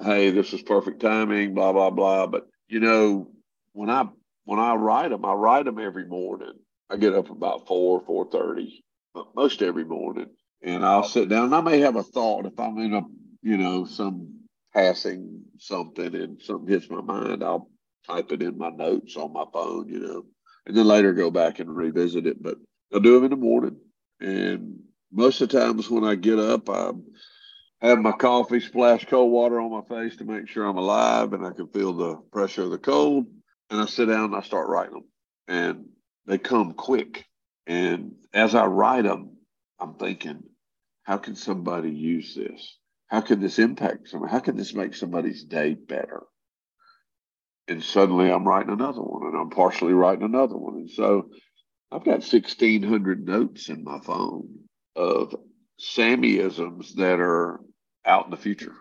[0.04, 2.28] hey, this is perfect timing, blah, blah, blah.
[2.28, 3.32] But, you know,
[3.74, 4.06] when I
[4.43, 6.54] when I write them, I write them every morning.
[6.89, 8.84] I get up about four, four thirty,
[9.36, 10.28] most every morning,
[10.62, 11.45] and I'll sit down.
[11.45, 13.02] And I may have a thought if I'm in a,
[13.41, 14.41] you know, some
[14.73, 17.43] passing something and something hits my mind.
[17.43, 17.69] I'll
[18.06, 20.26] type it in my notes on my phone, you know,
[20.65, 22.41] and then later go back and revisit it.
[22.41, 22.58] But
[22.93, 23.78] I'll do them in the morning,
[24.21, 24.80] and
[25.12, 26.93] most of the times when I get up, I
[27.82, 31.45] have my coffee, splash cold water on my face to make sure I'm alive and
[31.45, 33.28] I can feel the pressure of the cold.
[33.69, 35.06] And I sit down and I start writing them,
[35.50, 35.86] and
[36.28, 37.26] they come quick.
[37.66, 39.38] And as I write them,
[39.80, 40.44] I'm thinking,
[41.04, 42.78] how can somebody use this?
[43.08, 44.30] How can this impact someone?
[44.30, 46.24] How can this make somebody's day better?
[47.70, 50.76] And suddenly I'm writing another one, and I'm partially writing another one.
[50.76, 51.30] And so
[51.92, 54.60] I've got 1,600 notes in my phone
[54.96, 55.36] of
[55.80, 57.62] Sammieisms that are
[58.06, 58.76] out in the future.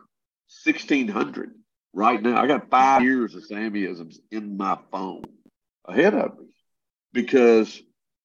[0.65, 1.51] 1,600
[1.93, 2.43] right now.
[2.43, 5.23] I got five years of Sammieisms in my phone
[5.85, 6.47] ahead of me
[7.17, 7.83] because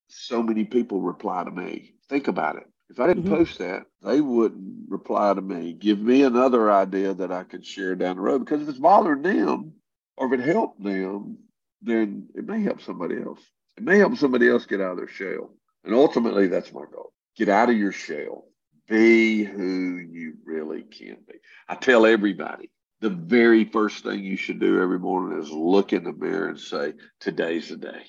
[0.09, 1.93] so many people reply to me.
[2.09, 2.67] Think about it.
[2.89, 3.35] If I didn't mm-hmm.
[3.35, 7.95] post that, they wouldn't reply to me, give me another idea that I could share
[7.95, 8.39] down the road.
[8.39, 9.71] Because if it's bothering them
[10.17, 11.37] or if it helped them,
[11.81, 13.39] then it may help somebody else.
[13.77, 15.55] It may help somebody else get out of their shell.
[15.85, 17.13] And ultimately, that's my goal.
[17.37, 18.43] Get out of your shell.
[18.89, 21.35] Be who you really can be.
[21.69, 26.03] I tell everybody the very first thing you should do every morning is look in
[26.03, 28.03] the mirror and say, Today's the day.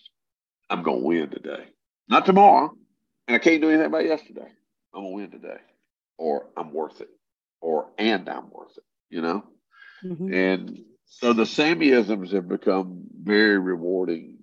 [0.73, 1.67] I'm going to win today.
[2.09, 2.75] Not tomorrow.
[3.29, 4.49] And I can't do anything about yesterday.
[4.95, 5.61] I'm going to win today.
[6.17, 7.11] Or I'm worth it.
[7.61, 9.45] Or and I'm worth it, you know?
[10.03, 10.33] Mm-hmm.
[10.33, 14.39] And so the Sammieisms have become very rewarding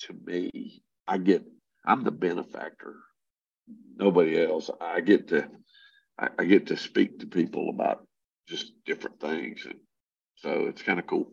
[0.00, 0.82] to me.
[1.06, 1.44] I get,
[1.84, 2.94] I'm the benefactor.
[3.96, 4.70] Nobody else.
[4.80, 5.46] I get to,
[6.18, 8.06] I, I get to speak to people about
[8.48, 9.66] just different things.
[9.66, 9.78] And
[10.36, 11.30] so it's kind of cool.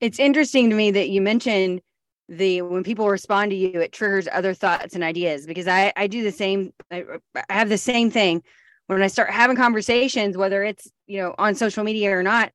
[0.00, 1.80] It's interesting to me that you mentioned
[2.28, 6.06] the when people respond to you, it triggers other thoughts and ideas because I, I
[6.06, 6.72] do the same.
[6.90, 7.04] I,
[7.48, 8.42] I have the same thing
[8.86, 12.52] when I start having conversations, whether it's, you know, on social media or not.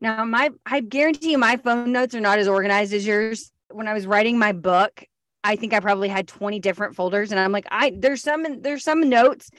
[0.00, 3.50] Now, my, I guarantee you my phone notes are not as organized as yours.
[3.70, 5.04] When I was writing my book,
[5.44, 8.84] I think I probably had 20 different folders and I'm like, I, there's some, there's
[8.84, 9.50] some notes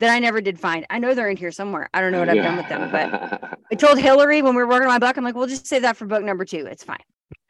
[0.00, 0.84] that I never did find.
[0.90, 1.88] I know they're in here somewhere.
[1.94, 4.68] I don't know what I've done with them, but I told Hillary when we were
[4.68, 6.66] working on my book, I'm like, we'll just save that for book number two.
[6.66, 6.98] It's fine.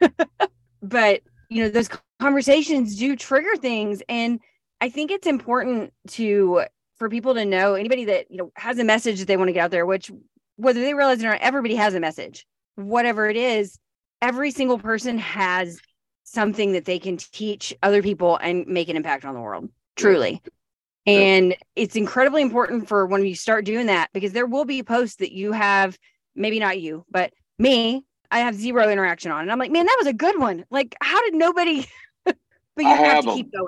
[0.81, 1.21] but
[1.53, 1.89] you know, those
[2.19, 4.01] conversations do trigger things.
[4.09, 4.39] And
[4.81, 6.63] I think it's important to
[6.97, 9.53] for people to know anybody that you know has a message that they want to
[9.53, 10.11] get out there, which
[10.55, 12.45] whether they realize it or not, everybody has a message.
[12.75, 13.77] Whatever it is,
[14.21, 15.79] every single person has
[16.23, 19.69] something that they can teach other people and make an impact on the world.
[19.95, 20.41] Truly.
[21.05, 21.13] Yeah.
[21.13, 25.17] And it's incredibly important for when you start doing that because there will be posts
[25.17, 25.97] that you have,
[26.35, 29.43] maybe not you, but me, I have zero interaction on.
[29.43, 30.65] And I'm like, man, that was a good one.
[30.71, 31.85] Like, how did nobody,
[32.25, 32.35] but
[32.79, 33.37] you have, have, to them.
[33.37, 33.67] keep going.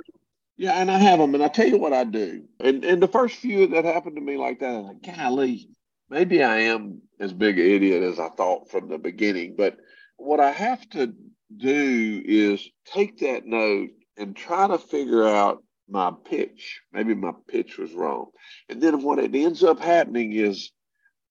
[0.57, 1.35] Yeah, and I have them.
[1.35, 2.43] And I tell you what I do.
[2.59, 5.69] And, and the first few that happened to me like that, I'm like, golly,
[6.09, 9.53] maybe I am as big an idiot as I thought from the beginning.
[9.55, 9.77] But
[10.17, 11.13] what I have to
[11.55, 16.81] do is take that note and try to figure out my pitch.
[16.91, 18.31] Maybe my pitch was wrong.
[18.67, 20.71] And then what it ends up happening is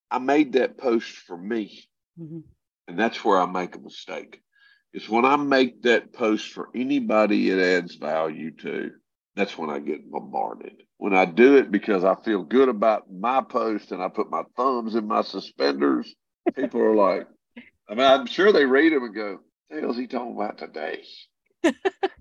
[0.09, 1.88] I made that post for me.
[2.16, 2.38] Mm-hmm.
[2.88, 4.40] And that's where I make a mistake.
[4.92, 8.92] Is when I make that post for anybody it adds value to,
[9.35, 10.83] that's when I get bombarded.
[10.99, 14.42] When I do it because I feel good about my post and I put my
[14.57, 16.14] thumbs in my suspenders,
[16.55, 17.27] people are like,
[17.88, 21.03] I mean, I'm sure they read them and go, the hell's he talking about today?
[21.64, 21.73] you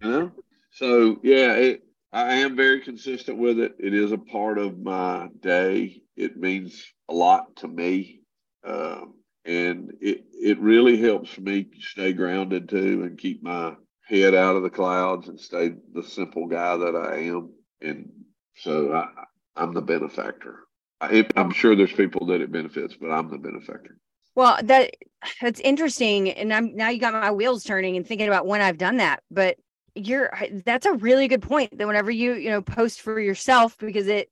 [0.02, 0.32] know?
[0.72, 3.76] So yeah, it, I am very consistent with it.
[3.80, 6.02] It is a part of my day.
[6.16, 8.22] It means a lot to me.
[8.66, 13.74] Um, and it, it really helps me stay grounded too and keep my
[14.08, 17.52] head out of the clouds and stay the simple guy that I am.
[17.82, 18.10] And
[18.56, 19.08] so I,
[19.56, 20.60] I'm the benefactor.
[21.02, 23.98] I, I'm sure there's people that it benefits, but I'm the benefactor.
[24.36, 24.96] Well, that
[25.42, 28.80] that's interesting, and I'm now you got my wheels turning and thinking about when I've
[28.80, 29.22] done that.
[29.30, 29.58] But
[29.96, 30.32] you're
[30.66, 34.30] that's a really good point that whenever you you know post for yourself because it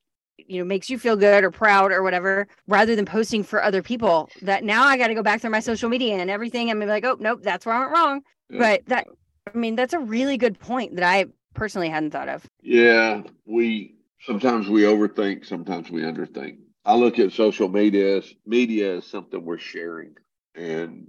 [0.47, 3.81] you know makes you feel good or proud or whatever rather than posting for other
[3.81, 6.79] people that now i got to go back through my social media and everything i'm
[6.79, 9.07] be like oh nope that's where i went wrong but that
[9.53, 13.95] i mean that's a really good point that i personally hadn't thought of yeah we
[14.21, 19.43] sometimes we overthink sometimes we underthink I look at social media as media as something
[19.43, 20.15] we're sharing.
[20.55, 21.07] And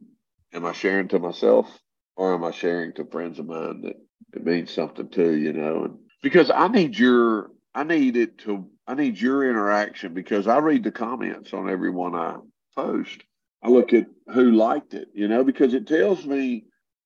[0.52, 1.78] am I sharing to myself
[2.16, 3.96] or am I sharing to friends of mine that
[4.34, 5.84] it means something to, you know?
[5.84, 10.58] And because I need your I need it to I need your interaction because I
[10.58, 12.36] read the comments on every one I
[12.74, 13.22] post.
[13.62, 16.64] I look at who liked it, you know, because it tells me,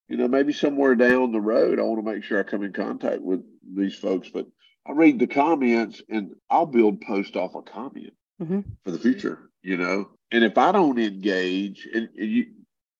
[0.08, 2.72] you know, maybe somewhere down the road I want to make sure I come in
[2.72, 3.42] contact with
[3.74, 4.30] these folks.
[4.30, 4.46] But
[4.86, 8.60] I read the comments and I'll build post off a comment mm-hmm.
[8.84, 10.10] for the future, you know.
[10.32, 12.46] And if I don't engage, and, and you,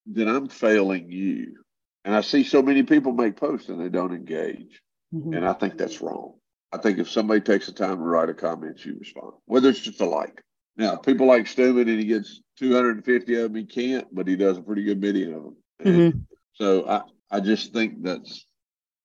[0.05, 1.57] then I'm failing you.
[2.05, 4.81] And I see so many people make posts and they don't engage,
[5.15, 5.33] mm-hmm.
[5.33, 6.35] and I think that's wrong.
[6.73, 9.81] I think if somebody takes the time to write a comment, you respond, whether it's
[9.81, 10.43] just a like.
[10.77, 14.59] Now, people like Stewart and he gets 250 of them, he can't, but he does
[14.59, 15.57] a pretty good many of them.
[15.85, 16.19] Mm-hmm.
[16.55, 18.47] So I, I just think that's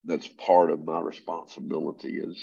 [0.03, 2.37] that's part of my responsibility is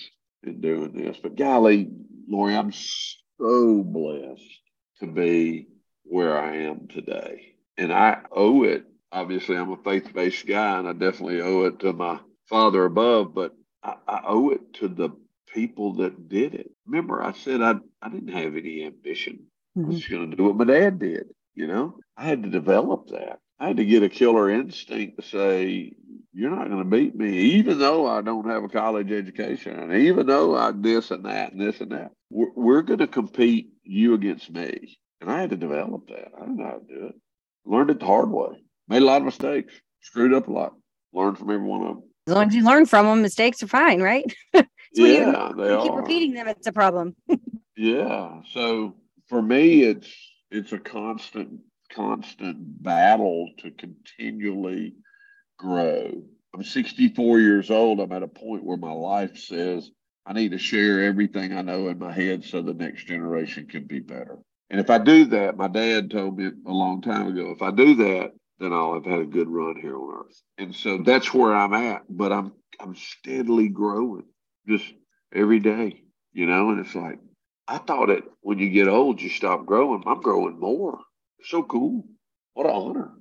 [0.44, 1.18] in doing this.
[1.22, 1.90] But golly,
[2.28, 4.42] Lori, I'm so blessed
[5.00, 5.66] to be
[6.04, 7.54] where I am today.
[7.76, 8.85] And I owe it.
[9.11, 13.35] Obviously, I'm a faith based guy, and I definitely owe it to my father above,
[13.35, 13.54] but
[14.07, 15.11] I, I, owe it to the
[15.53, 16.70] people that did it.
[16.87, 19.46] Remember, I said I, I didn't have any ambition.
[19.77, 19.85] Mm-hmm.
[19.85, 20.14] I was mm-hmm.
[20.14, 21.29] going to do what my dad did.
[21.55, 23.38] You know, I had to develop that.
[23.59, 25.92] I had to get a killer instinct to say,
[26.33, 29.92] you're not going to beat me, even though I don't have a college education, and
[29.92, 32.12] even though I this and that and this and that.
[32.31, 34.98] We're, we're going to compete you against me.
[35.20, 36.31] And I had to develop that.
[36.37, 37.14] I didn't know how to do it.
[37.64, 38.62] Learned it the hard way.
[38.87, 39.74] Made a lot of mistakes.
[40.01, 40.74] Screwed up a lot.
[41.12, 42.03] Learned from every one of them.
[42.28, 44.24] As long as you learn from them, mistakes are fine, right?
[44.54, 44.62] so
[44.96, 46.02] yeah, you, they you keep are.
[46.02, 47.16] repeating them, it's a problem.
[47.76, 48.42] yeah.
[48.52, 48.96] So
[49.28, 50.14] for me, it's
[50.50, 51.60] it's a constant
[51.90, 54.94] constant battle to continually
[55.58, 56.22] grow.
[56.54, 57.98] I'm 64 years old.
[57.98, 59.90] I'm at a point where my life says
[60.26, 63.84] I need to share everything I know in my head so the next generation can
[63.84, 64.36] be better.
[64.68, 67.70] And if I do that, my dad told me a long time ago, if I
[67.70, 70.42] do that, then I'll have had a good run here on earth.
[70.59, 72.03] And so that's where I'm at.
[72.09, 74.25] But I'm I'm steadily growing
[74.68, 74.85] just
[75.35, 77.18] every day, you know, and it's like
[77.66, 80.03] I thought it when you get old you stop growing.
[80.07, 80.99] I'm growing more.
[81.44, 82.05] So cool.
[82.55, 83.12] What an honor.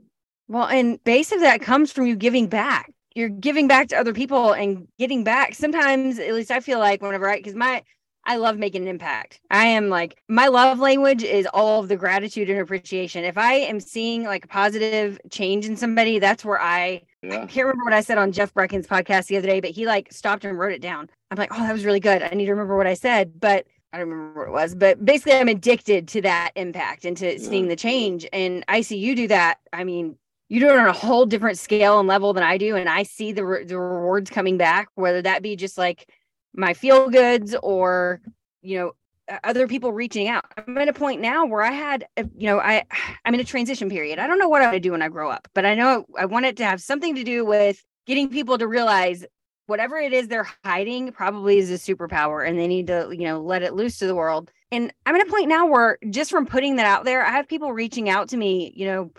[0.48, 2.92] Well, and base of that comes from you giving back.
[3.14, 5.56] You're giving back to other people and getting back.
[5.56, 7.84] Sometimes, at least I feel like whenever I, because my,
[8.28, 9.40] I love making an impact.
[9.50, 13.24] I am like, my love language is all of the gratitude and appreciation.
[13.24, 17.36] If I am seeing like a positive change in somebody, that's where I, yeah.
[17.36, 19.86] I can't remember what I said on Jeff Brecken's podcast the other day, but he
[19.86, 21.10] like stopped and wrote it down.
[21.32, 22.22] I'm like, oh, that was really good.
[22.22, 23.40] I need to remember what I said.
[23.40, 27.16] But I don't remember what it was, but basically, I'm addicted to that impact and
[27.18, 27.38] to yeah.
[27.38, 28.28] seeing the change.
[28.34, 29.60] And I see you do that.
[29.72, 30.18] I mean,
[30.50, 33.04] you do it on a whole different scale and level than I do, and I
[33.04, 36.10] see the re- the rewards coming back, whether that be just like
[36.58, 38.20] my feel goods or
[38.62, 38.92] you know
[39.44, 40.46] other people reaching out.
[40.58, 42.84] I'm at a point now where I had, uh, you know, I
[43.26, 44.20] I'm in a transition period.
[44.20, 46.06] I don't know what I want to do when I grow up, but I know
[46.18, 49.26] I want it to have something to do with getting people to realize
[49.68, 53.42] whatever it is they're hiding probably is a superpower and they need to, you know,
[53.42, 54.52] let it loose to the world.
[54.72, 57.50] And I'm at a point now where just from putting that out there, I have
[57.50, 59.12] people reaching out to me, you know,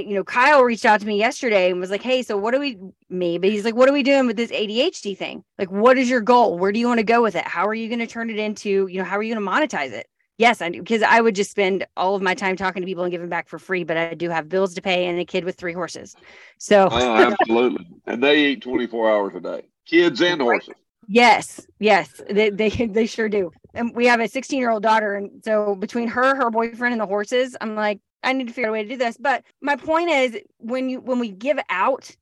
[0.00, 2.60] you know, Kyle reached out to me yesterday and was like, Hey, so what do
[2.60, 2.78] we
[3.08, 5.44] maybe he's like, what are we doing with this ADHD thing?
[5.58, 6.58] Like, what is your goal?
[6.58, 7.46] Where do you want to go with it?
[7.46, 9.50] How are you going to turn it into, you know, how are you going to
[9.50, 10.06] monetize it?
[10.36, 13.04] Yes, I do because I would just spend all of my time talking to people
[13.04, 15.44] and giving back for free, but I do have bills to pay and a kid
[15.44, 16.16] with three horses.
[16.58, 17.86] So oh, absolutely.
[18.06, 19.62] and they eat 24 hours a day.
[19.86, 20.74] Kids and horses.
[21.06, 23.52] Yes, yes, they, they they sure do.
[23.74, 27.00] And we have a 16 year old daughter, and so between her, her boyfriend, and
[27.00, 29.16] the horses, I'm like, I need to figure out a way to do this.
[29.18, 32.14] But my point is, when you when we give out,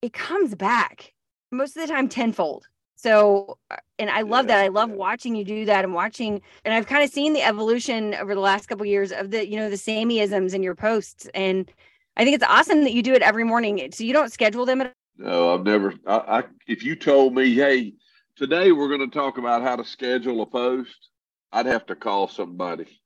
[0.00, 1.12] it comes back
[1.50, 2.66] most of the time tenfold.
[2.96, 4.64] So, uh, and I love yeah, that.
[4.64, 4.96] I love yeah.
[4.96, 8.40] watching you do that and watching, and I've kind of seen the evolution over the
[8.40, 11.28] last couple of years of the, you know, the Sammieisms in your posts.
[11.34, 11.70] And
[12.16, 13.90] I think it's awesome that you do it every morning.
[13.92, 15.94] So you don't schedule them at no, I've never.
[16.06, 17.94] I, I if you told me, hey,
[18.42, 21.10] today we're going to talk about how to schedule a post,
[21.52, 23.00] I'd have to call somebody.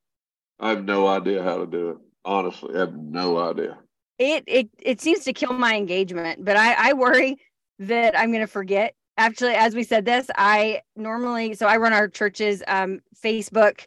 [0.58, 1.96] I have no idea how to do it.
[2.24, 3.78] Honestly, I have no idea.
[4.18, 7.36] It it it seems to kill my engagement, but I I worry
[7.80, 11.92] that I'm going to forget actually as we said this i normally so i run
[11.92, 13.86] our church's um, facebook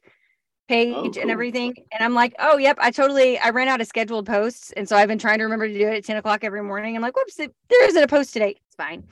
[0.67, 1.21] page oh, cool.
[1.21, 4.71] and everything and i'm like oh yep i totally i ran out of scheduled posts
[4.77, 6.95] and so i've been trying to remember to do it at 10 o'clock every morning
[6.95, 9.03] i'm like whoops there isn't a post today it's fine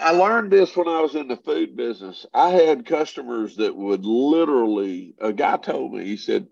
[0.00, 4.04] i learned this when i was in the food business i had customers that would
[4.04, 6.46] literally a guy told me he said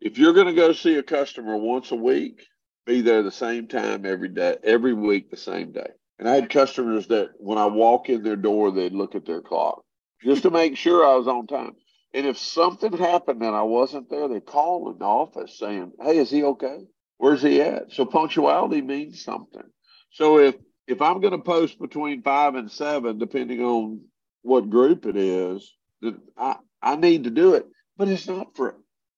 [0.00, 2.42] if you're going to go see a customer once a week
[2.86, 5.88] be there the same time every day every week the same day
[6.22, 9.40] and I had customers that when I walk in their door, they'd look at their
[9.40, 9.82] clock
[10.22, 11.74] just to make sure I was on time.
[12.14, 16.18] And if something happened and I wasn't there, they call in the office saying, Hey,
[16.18, 16.78] is he okay?
[17.18, 17.90] Where's he at?
[17.92, 19.64] So punctuality means something.
[20.12, 20.54] So if
[20.86, 24.00] if I'm going to post between five and seven, depending on
[24.42, 27.66] what group it is, then I, I need to do it.
[27.96, 28.74] But it's not for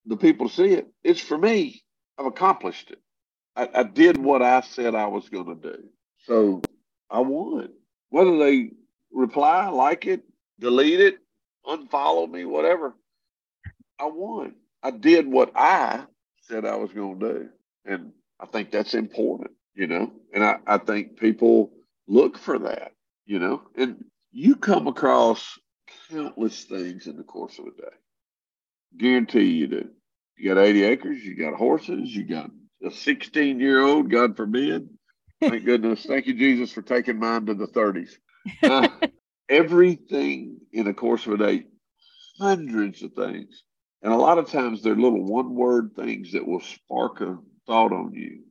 [0.07, 0.89] the people to see it.
[1.03, 1.83] It's for me.
[2.19, 3.01] I've accomplished it.
[3.57, 5.85] I, I did what I said I was going to do.
[6.27, 6.63] So
[7.11, 7.71] I won.
[8.11, 8.71] Whether they
[9.13, 10.23] reply, like it,
[10.61, 11.19] delete it,
[11.67, 12.95] unfollow me, whatever,
[13.99, 14.55] I won.
[14.83, 16.05] I did what I
[16.43, 17.49] said I was going to do.
[17.87, 21.73] And I think that's important, you know, and I, I think people
[22.07, 22.93] look for that,
[23.25, 25.59] you know, and you come across
[26.11, 27.97] countless things in the course of a day.
[28.99, 29.89] Guarantee you do.
[30.37, 32.51] You got 80 acres, you got horses, you got
[32.85, 34.89] a 16 year old, God forbid.
[35.41, 36.05] Thank goodness.
[36.05, 38.11] Thank you, Jesus, for taking mine to the 30s.
[38.63, 38.89] Uh,
[39.49, 41.67] everything in the course of a day,
[42.41, 43.63] hundreds of things.
[44.03, 47.93] And a lot of times they're little one word things that will spark a thought
[47.93, 48.44] on you.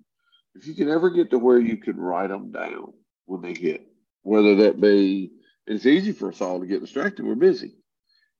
[0.56, 2.94] If you can ever get to where you can write them down
[3.26, 3.88] when they hit,
[4.22, 5.32] whether that be,
[5.66, 7.76] it's easy for us all to get distracted, we're busy.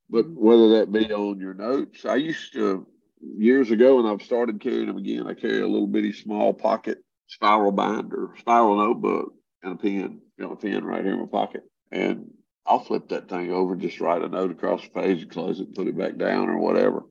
[0.08, 0.44] But mm-hmm.
[0.44, 2.86] whether that be on your notes, I used to
[3.20, 5.26] years ago, and I've started carrying them again.
[5.26, 10.20] I carry a little bitty small pocket spiral binder, spiral notebook, and a pen.
[10.38, 12.30] Got a pen right here in my pocket, and
[12.66, 15.68] I'll flip that thing over, just write a note across the page, and close it,
[15.68, 17.04] and put it back down, or whatever,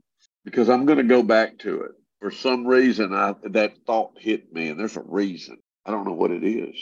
[0.43, 1.91] because I'm going to go back to it.
[2.23, 5.57] For some reason, I, that thought hit me, and there's a reason.
[5.85, 6.73] I don't know what it is,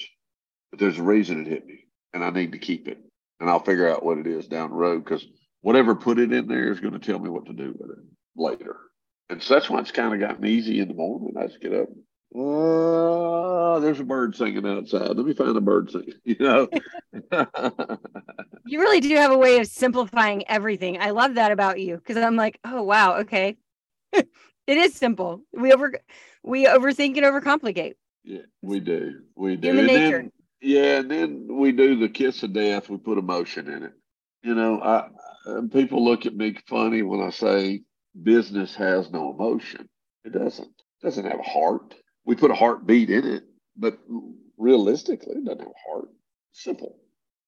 [0.69, 2.99] but there's a reason it hit me, and I need to keep it,
[3.39, 5.25] and I'll figure out what it is down the road because
[5.61, 8.05] whatever put it in there is going to tell me what to do with it
[8.35, 8.77] later.
[9.31, 11.33] And so that's why it's kind of gotten easy in the morning.
[11.35, 11.89] I just get up.
[12.35, 15.17] Oh, there's a bird singing outside.
[15.17, 16.13] Let me find a bird singing.
[16.23, 16.67] You know.
[18.67, 21.01] you really do have a way of simplifying everything.
[21.01, 23.57] I love that about you because I'm like, oh wow, okay.
[24.67, 25.41] it is simple.
[25.53, 25.93] We over
[26.43, 27.95] we overthink and overcomplicate.
[28.23, 29.21] Yeah, we do.
[29.35, 29.67] We do.
[29.67, 30.17] Human and nature.
[30.17, 30.31] Then,
[30.61, 32.89] yeah, and then we do the kiss of death.
[32.89, 33.93] We put emotion in it.
[34.43, 35.07] You know, I
[35.71, 37.81] people look at me funny when I say
[38.21, 39.89] business has no emotion.
[40.23, 40.67] It doesn't.
[40.67, 41.95] It doesn't have a heart.
[42.25, 43.43] We put a heartbeat in it,
[43.75, 43.97] but
[44.57, 46.09] realistically, it doesn't have a heart.
[46.51, 46.97] Simple.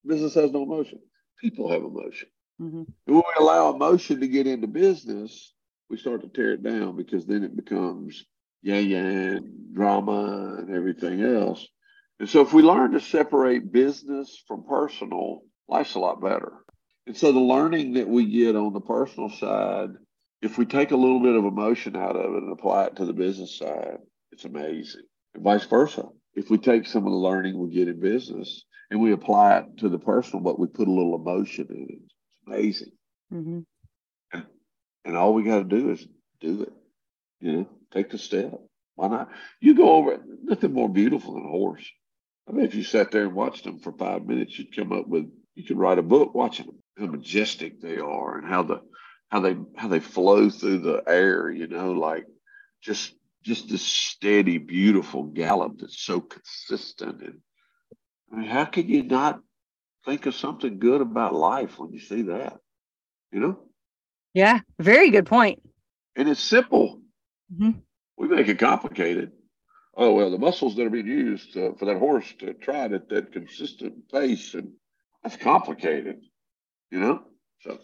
[0.05, 0.99] Business has no emotion.
[1.39, 2.29] People have emotion.
[2.61, 2.83] Mm-hmm.
[3.05, 5.53] When we allow emotion to get into business,
[5.89, 8.25] we start to tear it down because then it becomes
[8.61, 9.39] yeah, yeah,
[9.73, 11.67] drama and everything else.
[12.19, 16.53] And so if we learn to separate business from personal, life's a lot better.
[17.05, 19.89] And so the learning that we get on the personal side
[20.43, 23.05] if we take a little bit of emotion out of it and apply it to
[23.05, 23.97] the business side,
[24.33, 25.03] it's amazing.
[25.33, 26.03] And vice versa.
[26.35, 29.77] If we take some of the learning we get in business and we apply it
[29.77, 32.91] to the personal, but we put a little emotion in it, it's amazing.
[33.33, 33.59] Mm-hmm.
[35.05, 36.05] And, all we got to do is
[36.39, 36.73] do it.
[37.39, 38.59] You know, take the step.
[38.95, 39.29] Why not?
[39.59, 40.21] You go over it.
[40.43, 41.85] Nothing more beautiful than a horse.
[42.47, 45.07] I mean, if you sat there and watched them for five minutes, you'd come up
[45.07, 48.81] with, you could write a book watching them, how majestic they are and how the
[49.29, 52.25] how they how they flow through the air, you know, like
[52.81, 57.21] just just this steady, beautiful gallop that's so consistent.
[57.21, 57.39] And
[58.31, 59.39] I mean, how can you not
[60.05, 62.57] think of something good about life when you see that?
[63.31, 63.59] You know?
[64.33, 65.61] Yeah, very good point.
[66.15, 67.01] And it's simple.
[67.53, 67.79] Mm-hmm.
[68.17, 69.31] We make it complicated.
[69.95, 73.09] Oh well, the muscles that are being used uh, for that horse to trot at
[73.09, 74.71] that consistent pace, and
[75.21, 76.21] that's complicated.
[76.89, 77.23] You know,
[77.61, 77.77] so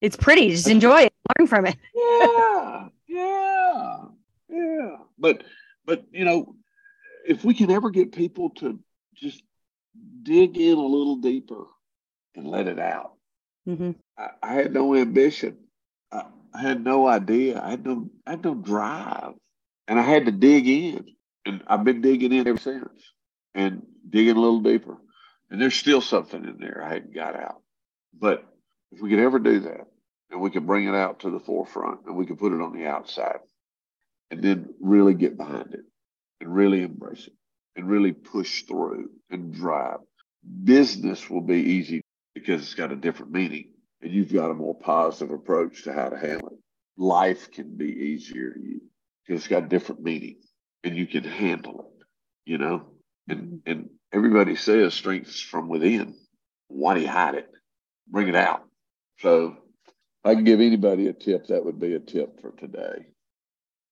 [0.00, 0.50] it's pretty.
[0.50, 1.12] Just enjoy it.
[1.38, 1.76] Learn from it.
[1.94, 3.96] yeah, yeah,
[4.50, 4.96] yeah.
[5.18, 5.44] But
[5.86, 6.54] but you know,
[7.26, 8.78] if we can ever get people to
[9.14, 9.42] just
[10.22, 11.64] dig in a little deeper
[12.34, 13.12] and let it out.
[13.68, 13.92] Mm-hmm.
[14.18, 15.56] I, I, had no ambition.
[16.14, 17.60] I, had no idea.
[17.62, 19.34] I had no I had no drive,
[19.88, 21.06] and I had to dig in.
[21.46, 22.88] And I've been digging in ever since,
[23.54, 24.96] and digging a little deeper.
[25.50, 27.60] And there's still something in there I hadn't got out.
[28.18, 28.46] But
[28.92, 29.86] if we could ever do that,
[30.30, 32.76] and we could bring it out to the forefront and we could put it on
[32.76, 33.38] the outside
[34.30, 35.84] and then really get behind it
[36.40, 37.32] and really embrace it
[37.76, 39.98] and really push through and drive.
[40.64, 42.02] Business will be easy
[42.34, 43.73] because it's got a different meaning
[44.04, 46.58] and you've got a more positive approach to how to handle it.
[46.98, 48.80] Life can be easier to
[49.26, 50.36] because it's got different meaning
[50.84, 52.04] and you can handle it,
[52.44, 52.84] you know?
[53.28, 53.56] And, mm-hmm.
[53.70, 56.14] and everybody says strength is from within.
[56.68, 57.48] Why do you hide it?
[58.06, 58.64] Bring it out.
[59.20, 59.56] So
[60.22, 63.06] I can give anybody a tip, that would be a tip for today.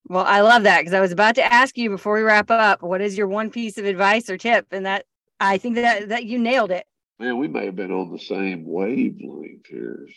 [0.08, 2.82] Well, I love that because I was about to ask you before we wrap up,
[2.82, 4.66] what is your one piece of advice or tip?
[4.72, 5.06] And that
[5.40, 6.84] I think that that you nailed it.
[7.22, 10.08] Man, we may have been on the same wavelength here.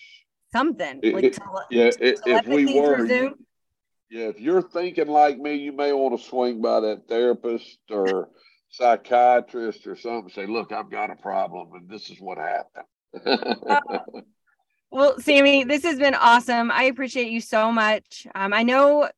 [0.51, 1.01] something.
[1.03, 3.45] It- like it- tele- Yeah, i- if we were, Zoom.
[4.09, 8.31] yeah, if you're thinking like me, you may want to swing by that therapist or
[8.69, 10.31] psychiatrist or something.
[10.31, 14.23] Say, look, I've got a problem, and this is what happened.
[14.89, 16.71] Well, Sammie, this has been awesome.
[16.71, 18.25] I appreciate you so much.
[18.33, 19.09] Um, I know,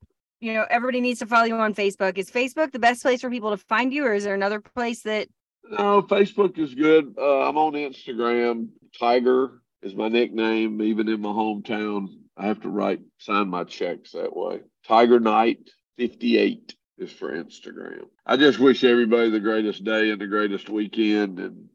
[0.42, 2.18] you know, everybody needs to follow you on Facebook.
[2.18, 5.04] Is Facebook the best place for people to find you, or is there another place
[5.04, 5.30] that?
[5.70, 7.16] No, Facebook is good.
[7.18, 8.70] Uh, I'm on Instagram.
[9.00, 12.08] Tiger is my nickname, even in my hometown.
[12.36, 14.62] I have to write, sign my checks that way.
[14.88, 18.06] Tiger Knight 58 is for Instagram.
[18.26, 21.70] I just wish everybody the greatest day and the greatest weekend and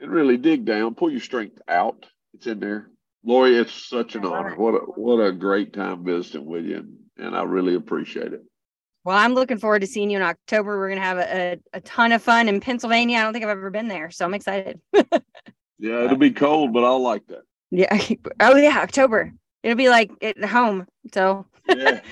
[0.00, 2.06] and really dig down, pull your strength out.
[2.34, 2.90] It's in there.
[3.24, 4.54] Lori, it's such an honor.
[4.56, 8.42] What a what a great time visiting with you, and, and I really appreciate it.
[9.04, 10.78] Well, I'm looking forward to seeing you in October.
[10.78, 13.18] We're gonna have a, a, a ton of fun in Pennsylvania.
[13.18, 14.80] I don't think I've ever been there, so I'm excited.
[15.78, 17.42] Yeah, it'll be cold, but I'll like that.
[17.70, 18.00] yeah.
[18.40, 19.32] Oh yeah, October.
[19.62, 20.86] It'll be like at home.
[21.12, 22.00] So Yeah.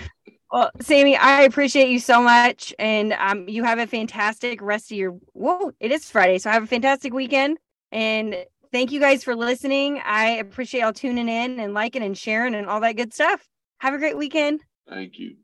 [0.50, 2.74] Well, Sammie, I appreciate you so much.
[2.78, 6.36] And um, you have a fantastic rest of your whoa, it is Friday.
[6.36, 7.56] So have a fantastic weekend.
[7.90, 8.36] And
[8.70, 10.02] thank you guys for listening.
[10.04, 13.48] I appreciate y'all tuning in and liking and sharing and all that good stuff.
[13.78, 14.60] Have a great weekend.
[14.86, 15.36] Thank you.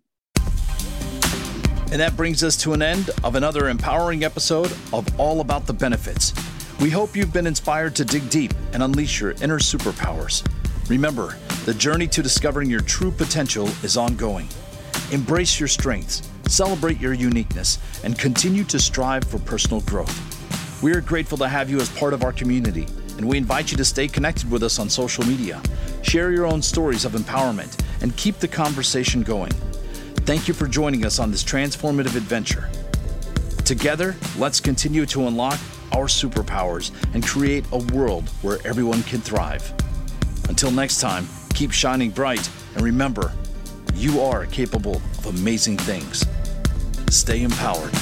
[1.91, 5.73] And that brings us to an end of another empowering episode of All About the
[5.73, 6.35] Benefits.
[6.81, 10.47] We hope you've been inspired to dig deep and unleash your inner superpowers.
[10.91, 14.49] Remember, the journey to discovering your true potential is ongoing.
[15.13, 20.83] Embrace your strengths, celebrate your uniqueness, and continue to strive for personal growth.
[20.83, 22.87] We are grateful to have you as part of our community,
[23.17, 25.63] and we invite you to stay connected with us on social media.
[26.03, 29.53] Share your own stories of empowerment and keep the conversation going.
[30.29, 32.69] Thank you for joining us on this transformative adventure.
[33.65, 35.59] Together, let's continue to unlock
[35.93, 39.73] our superpowers and create a world where everyone can thrive.
[40.51, 43.33] Until next time, keep shining bright and remember,
[43.95, 46.27] you are capable of amazing things.
[47.09, 47.95] Stay empowered.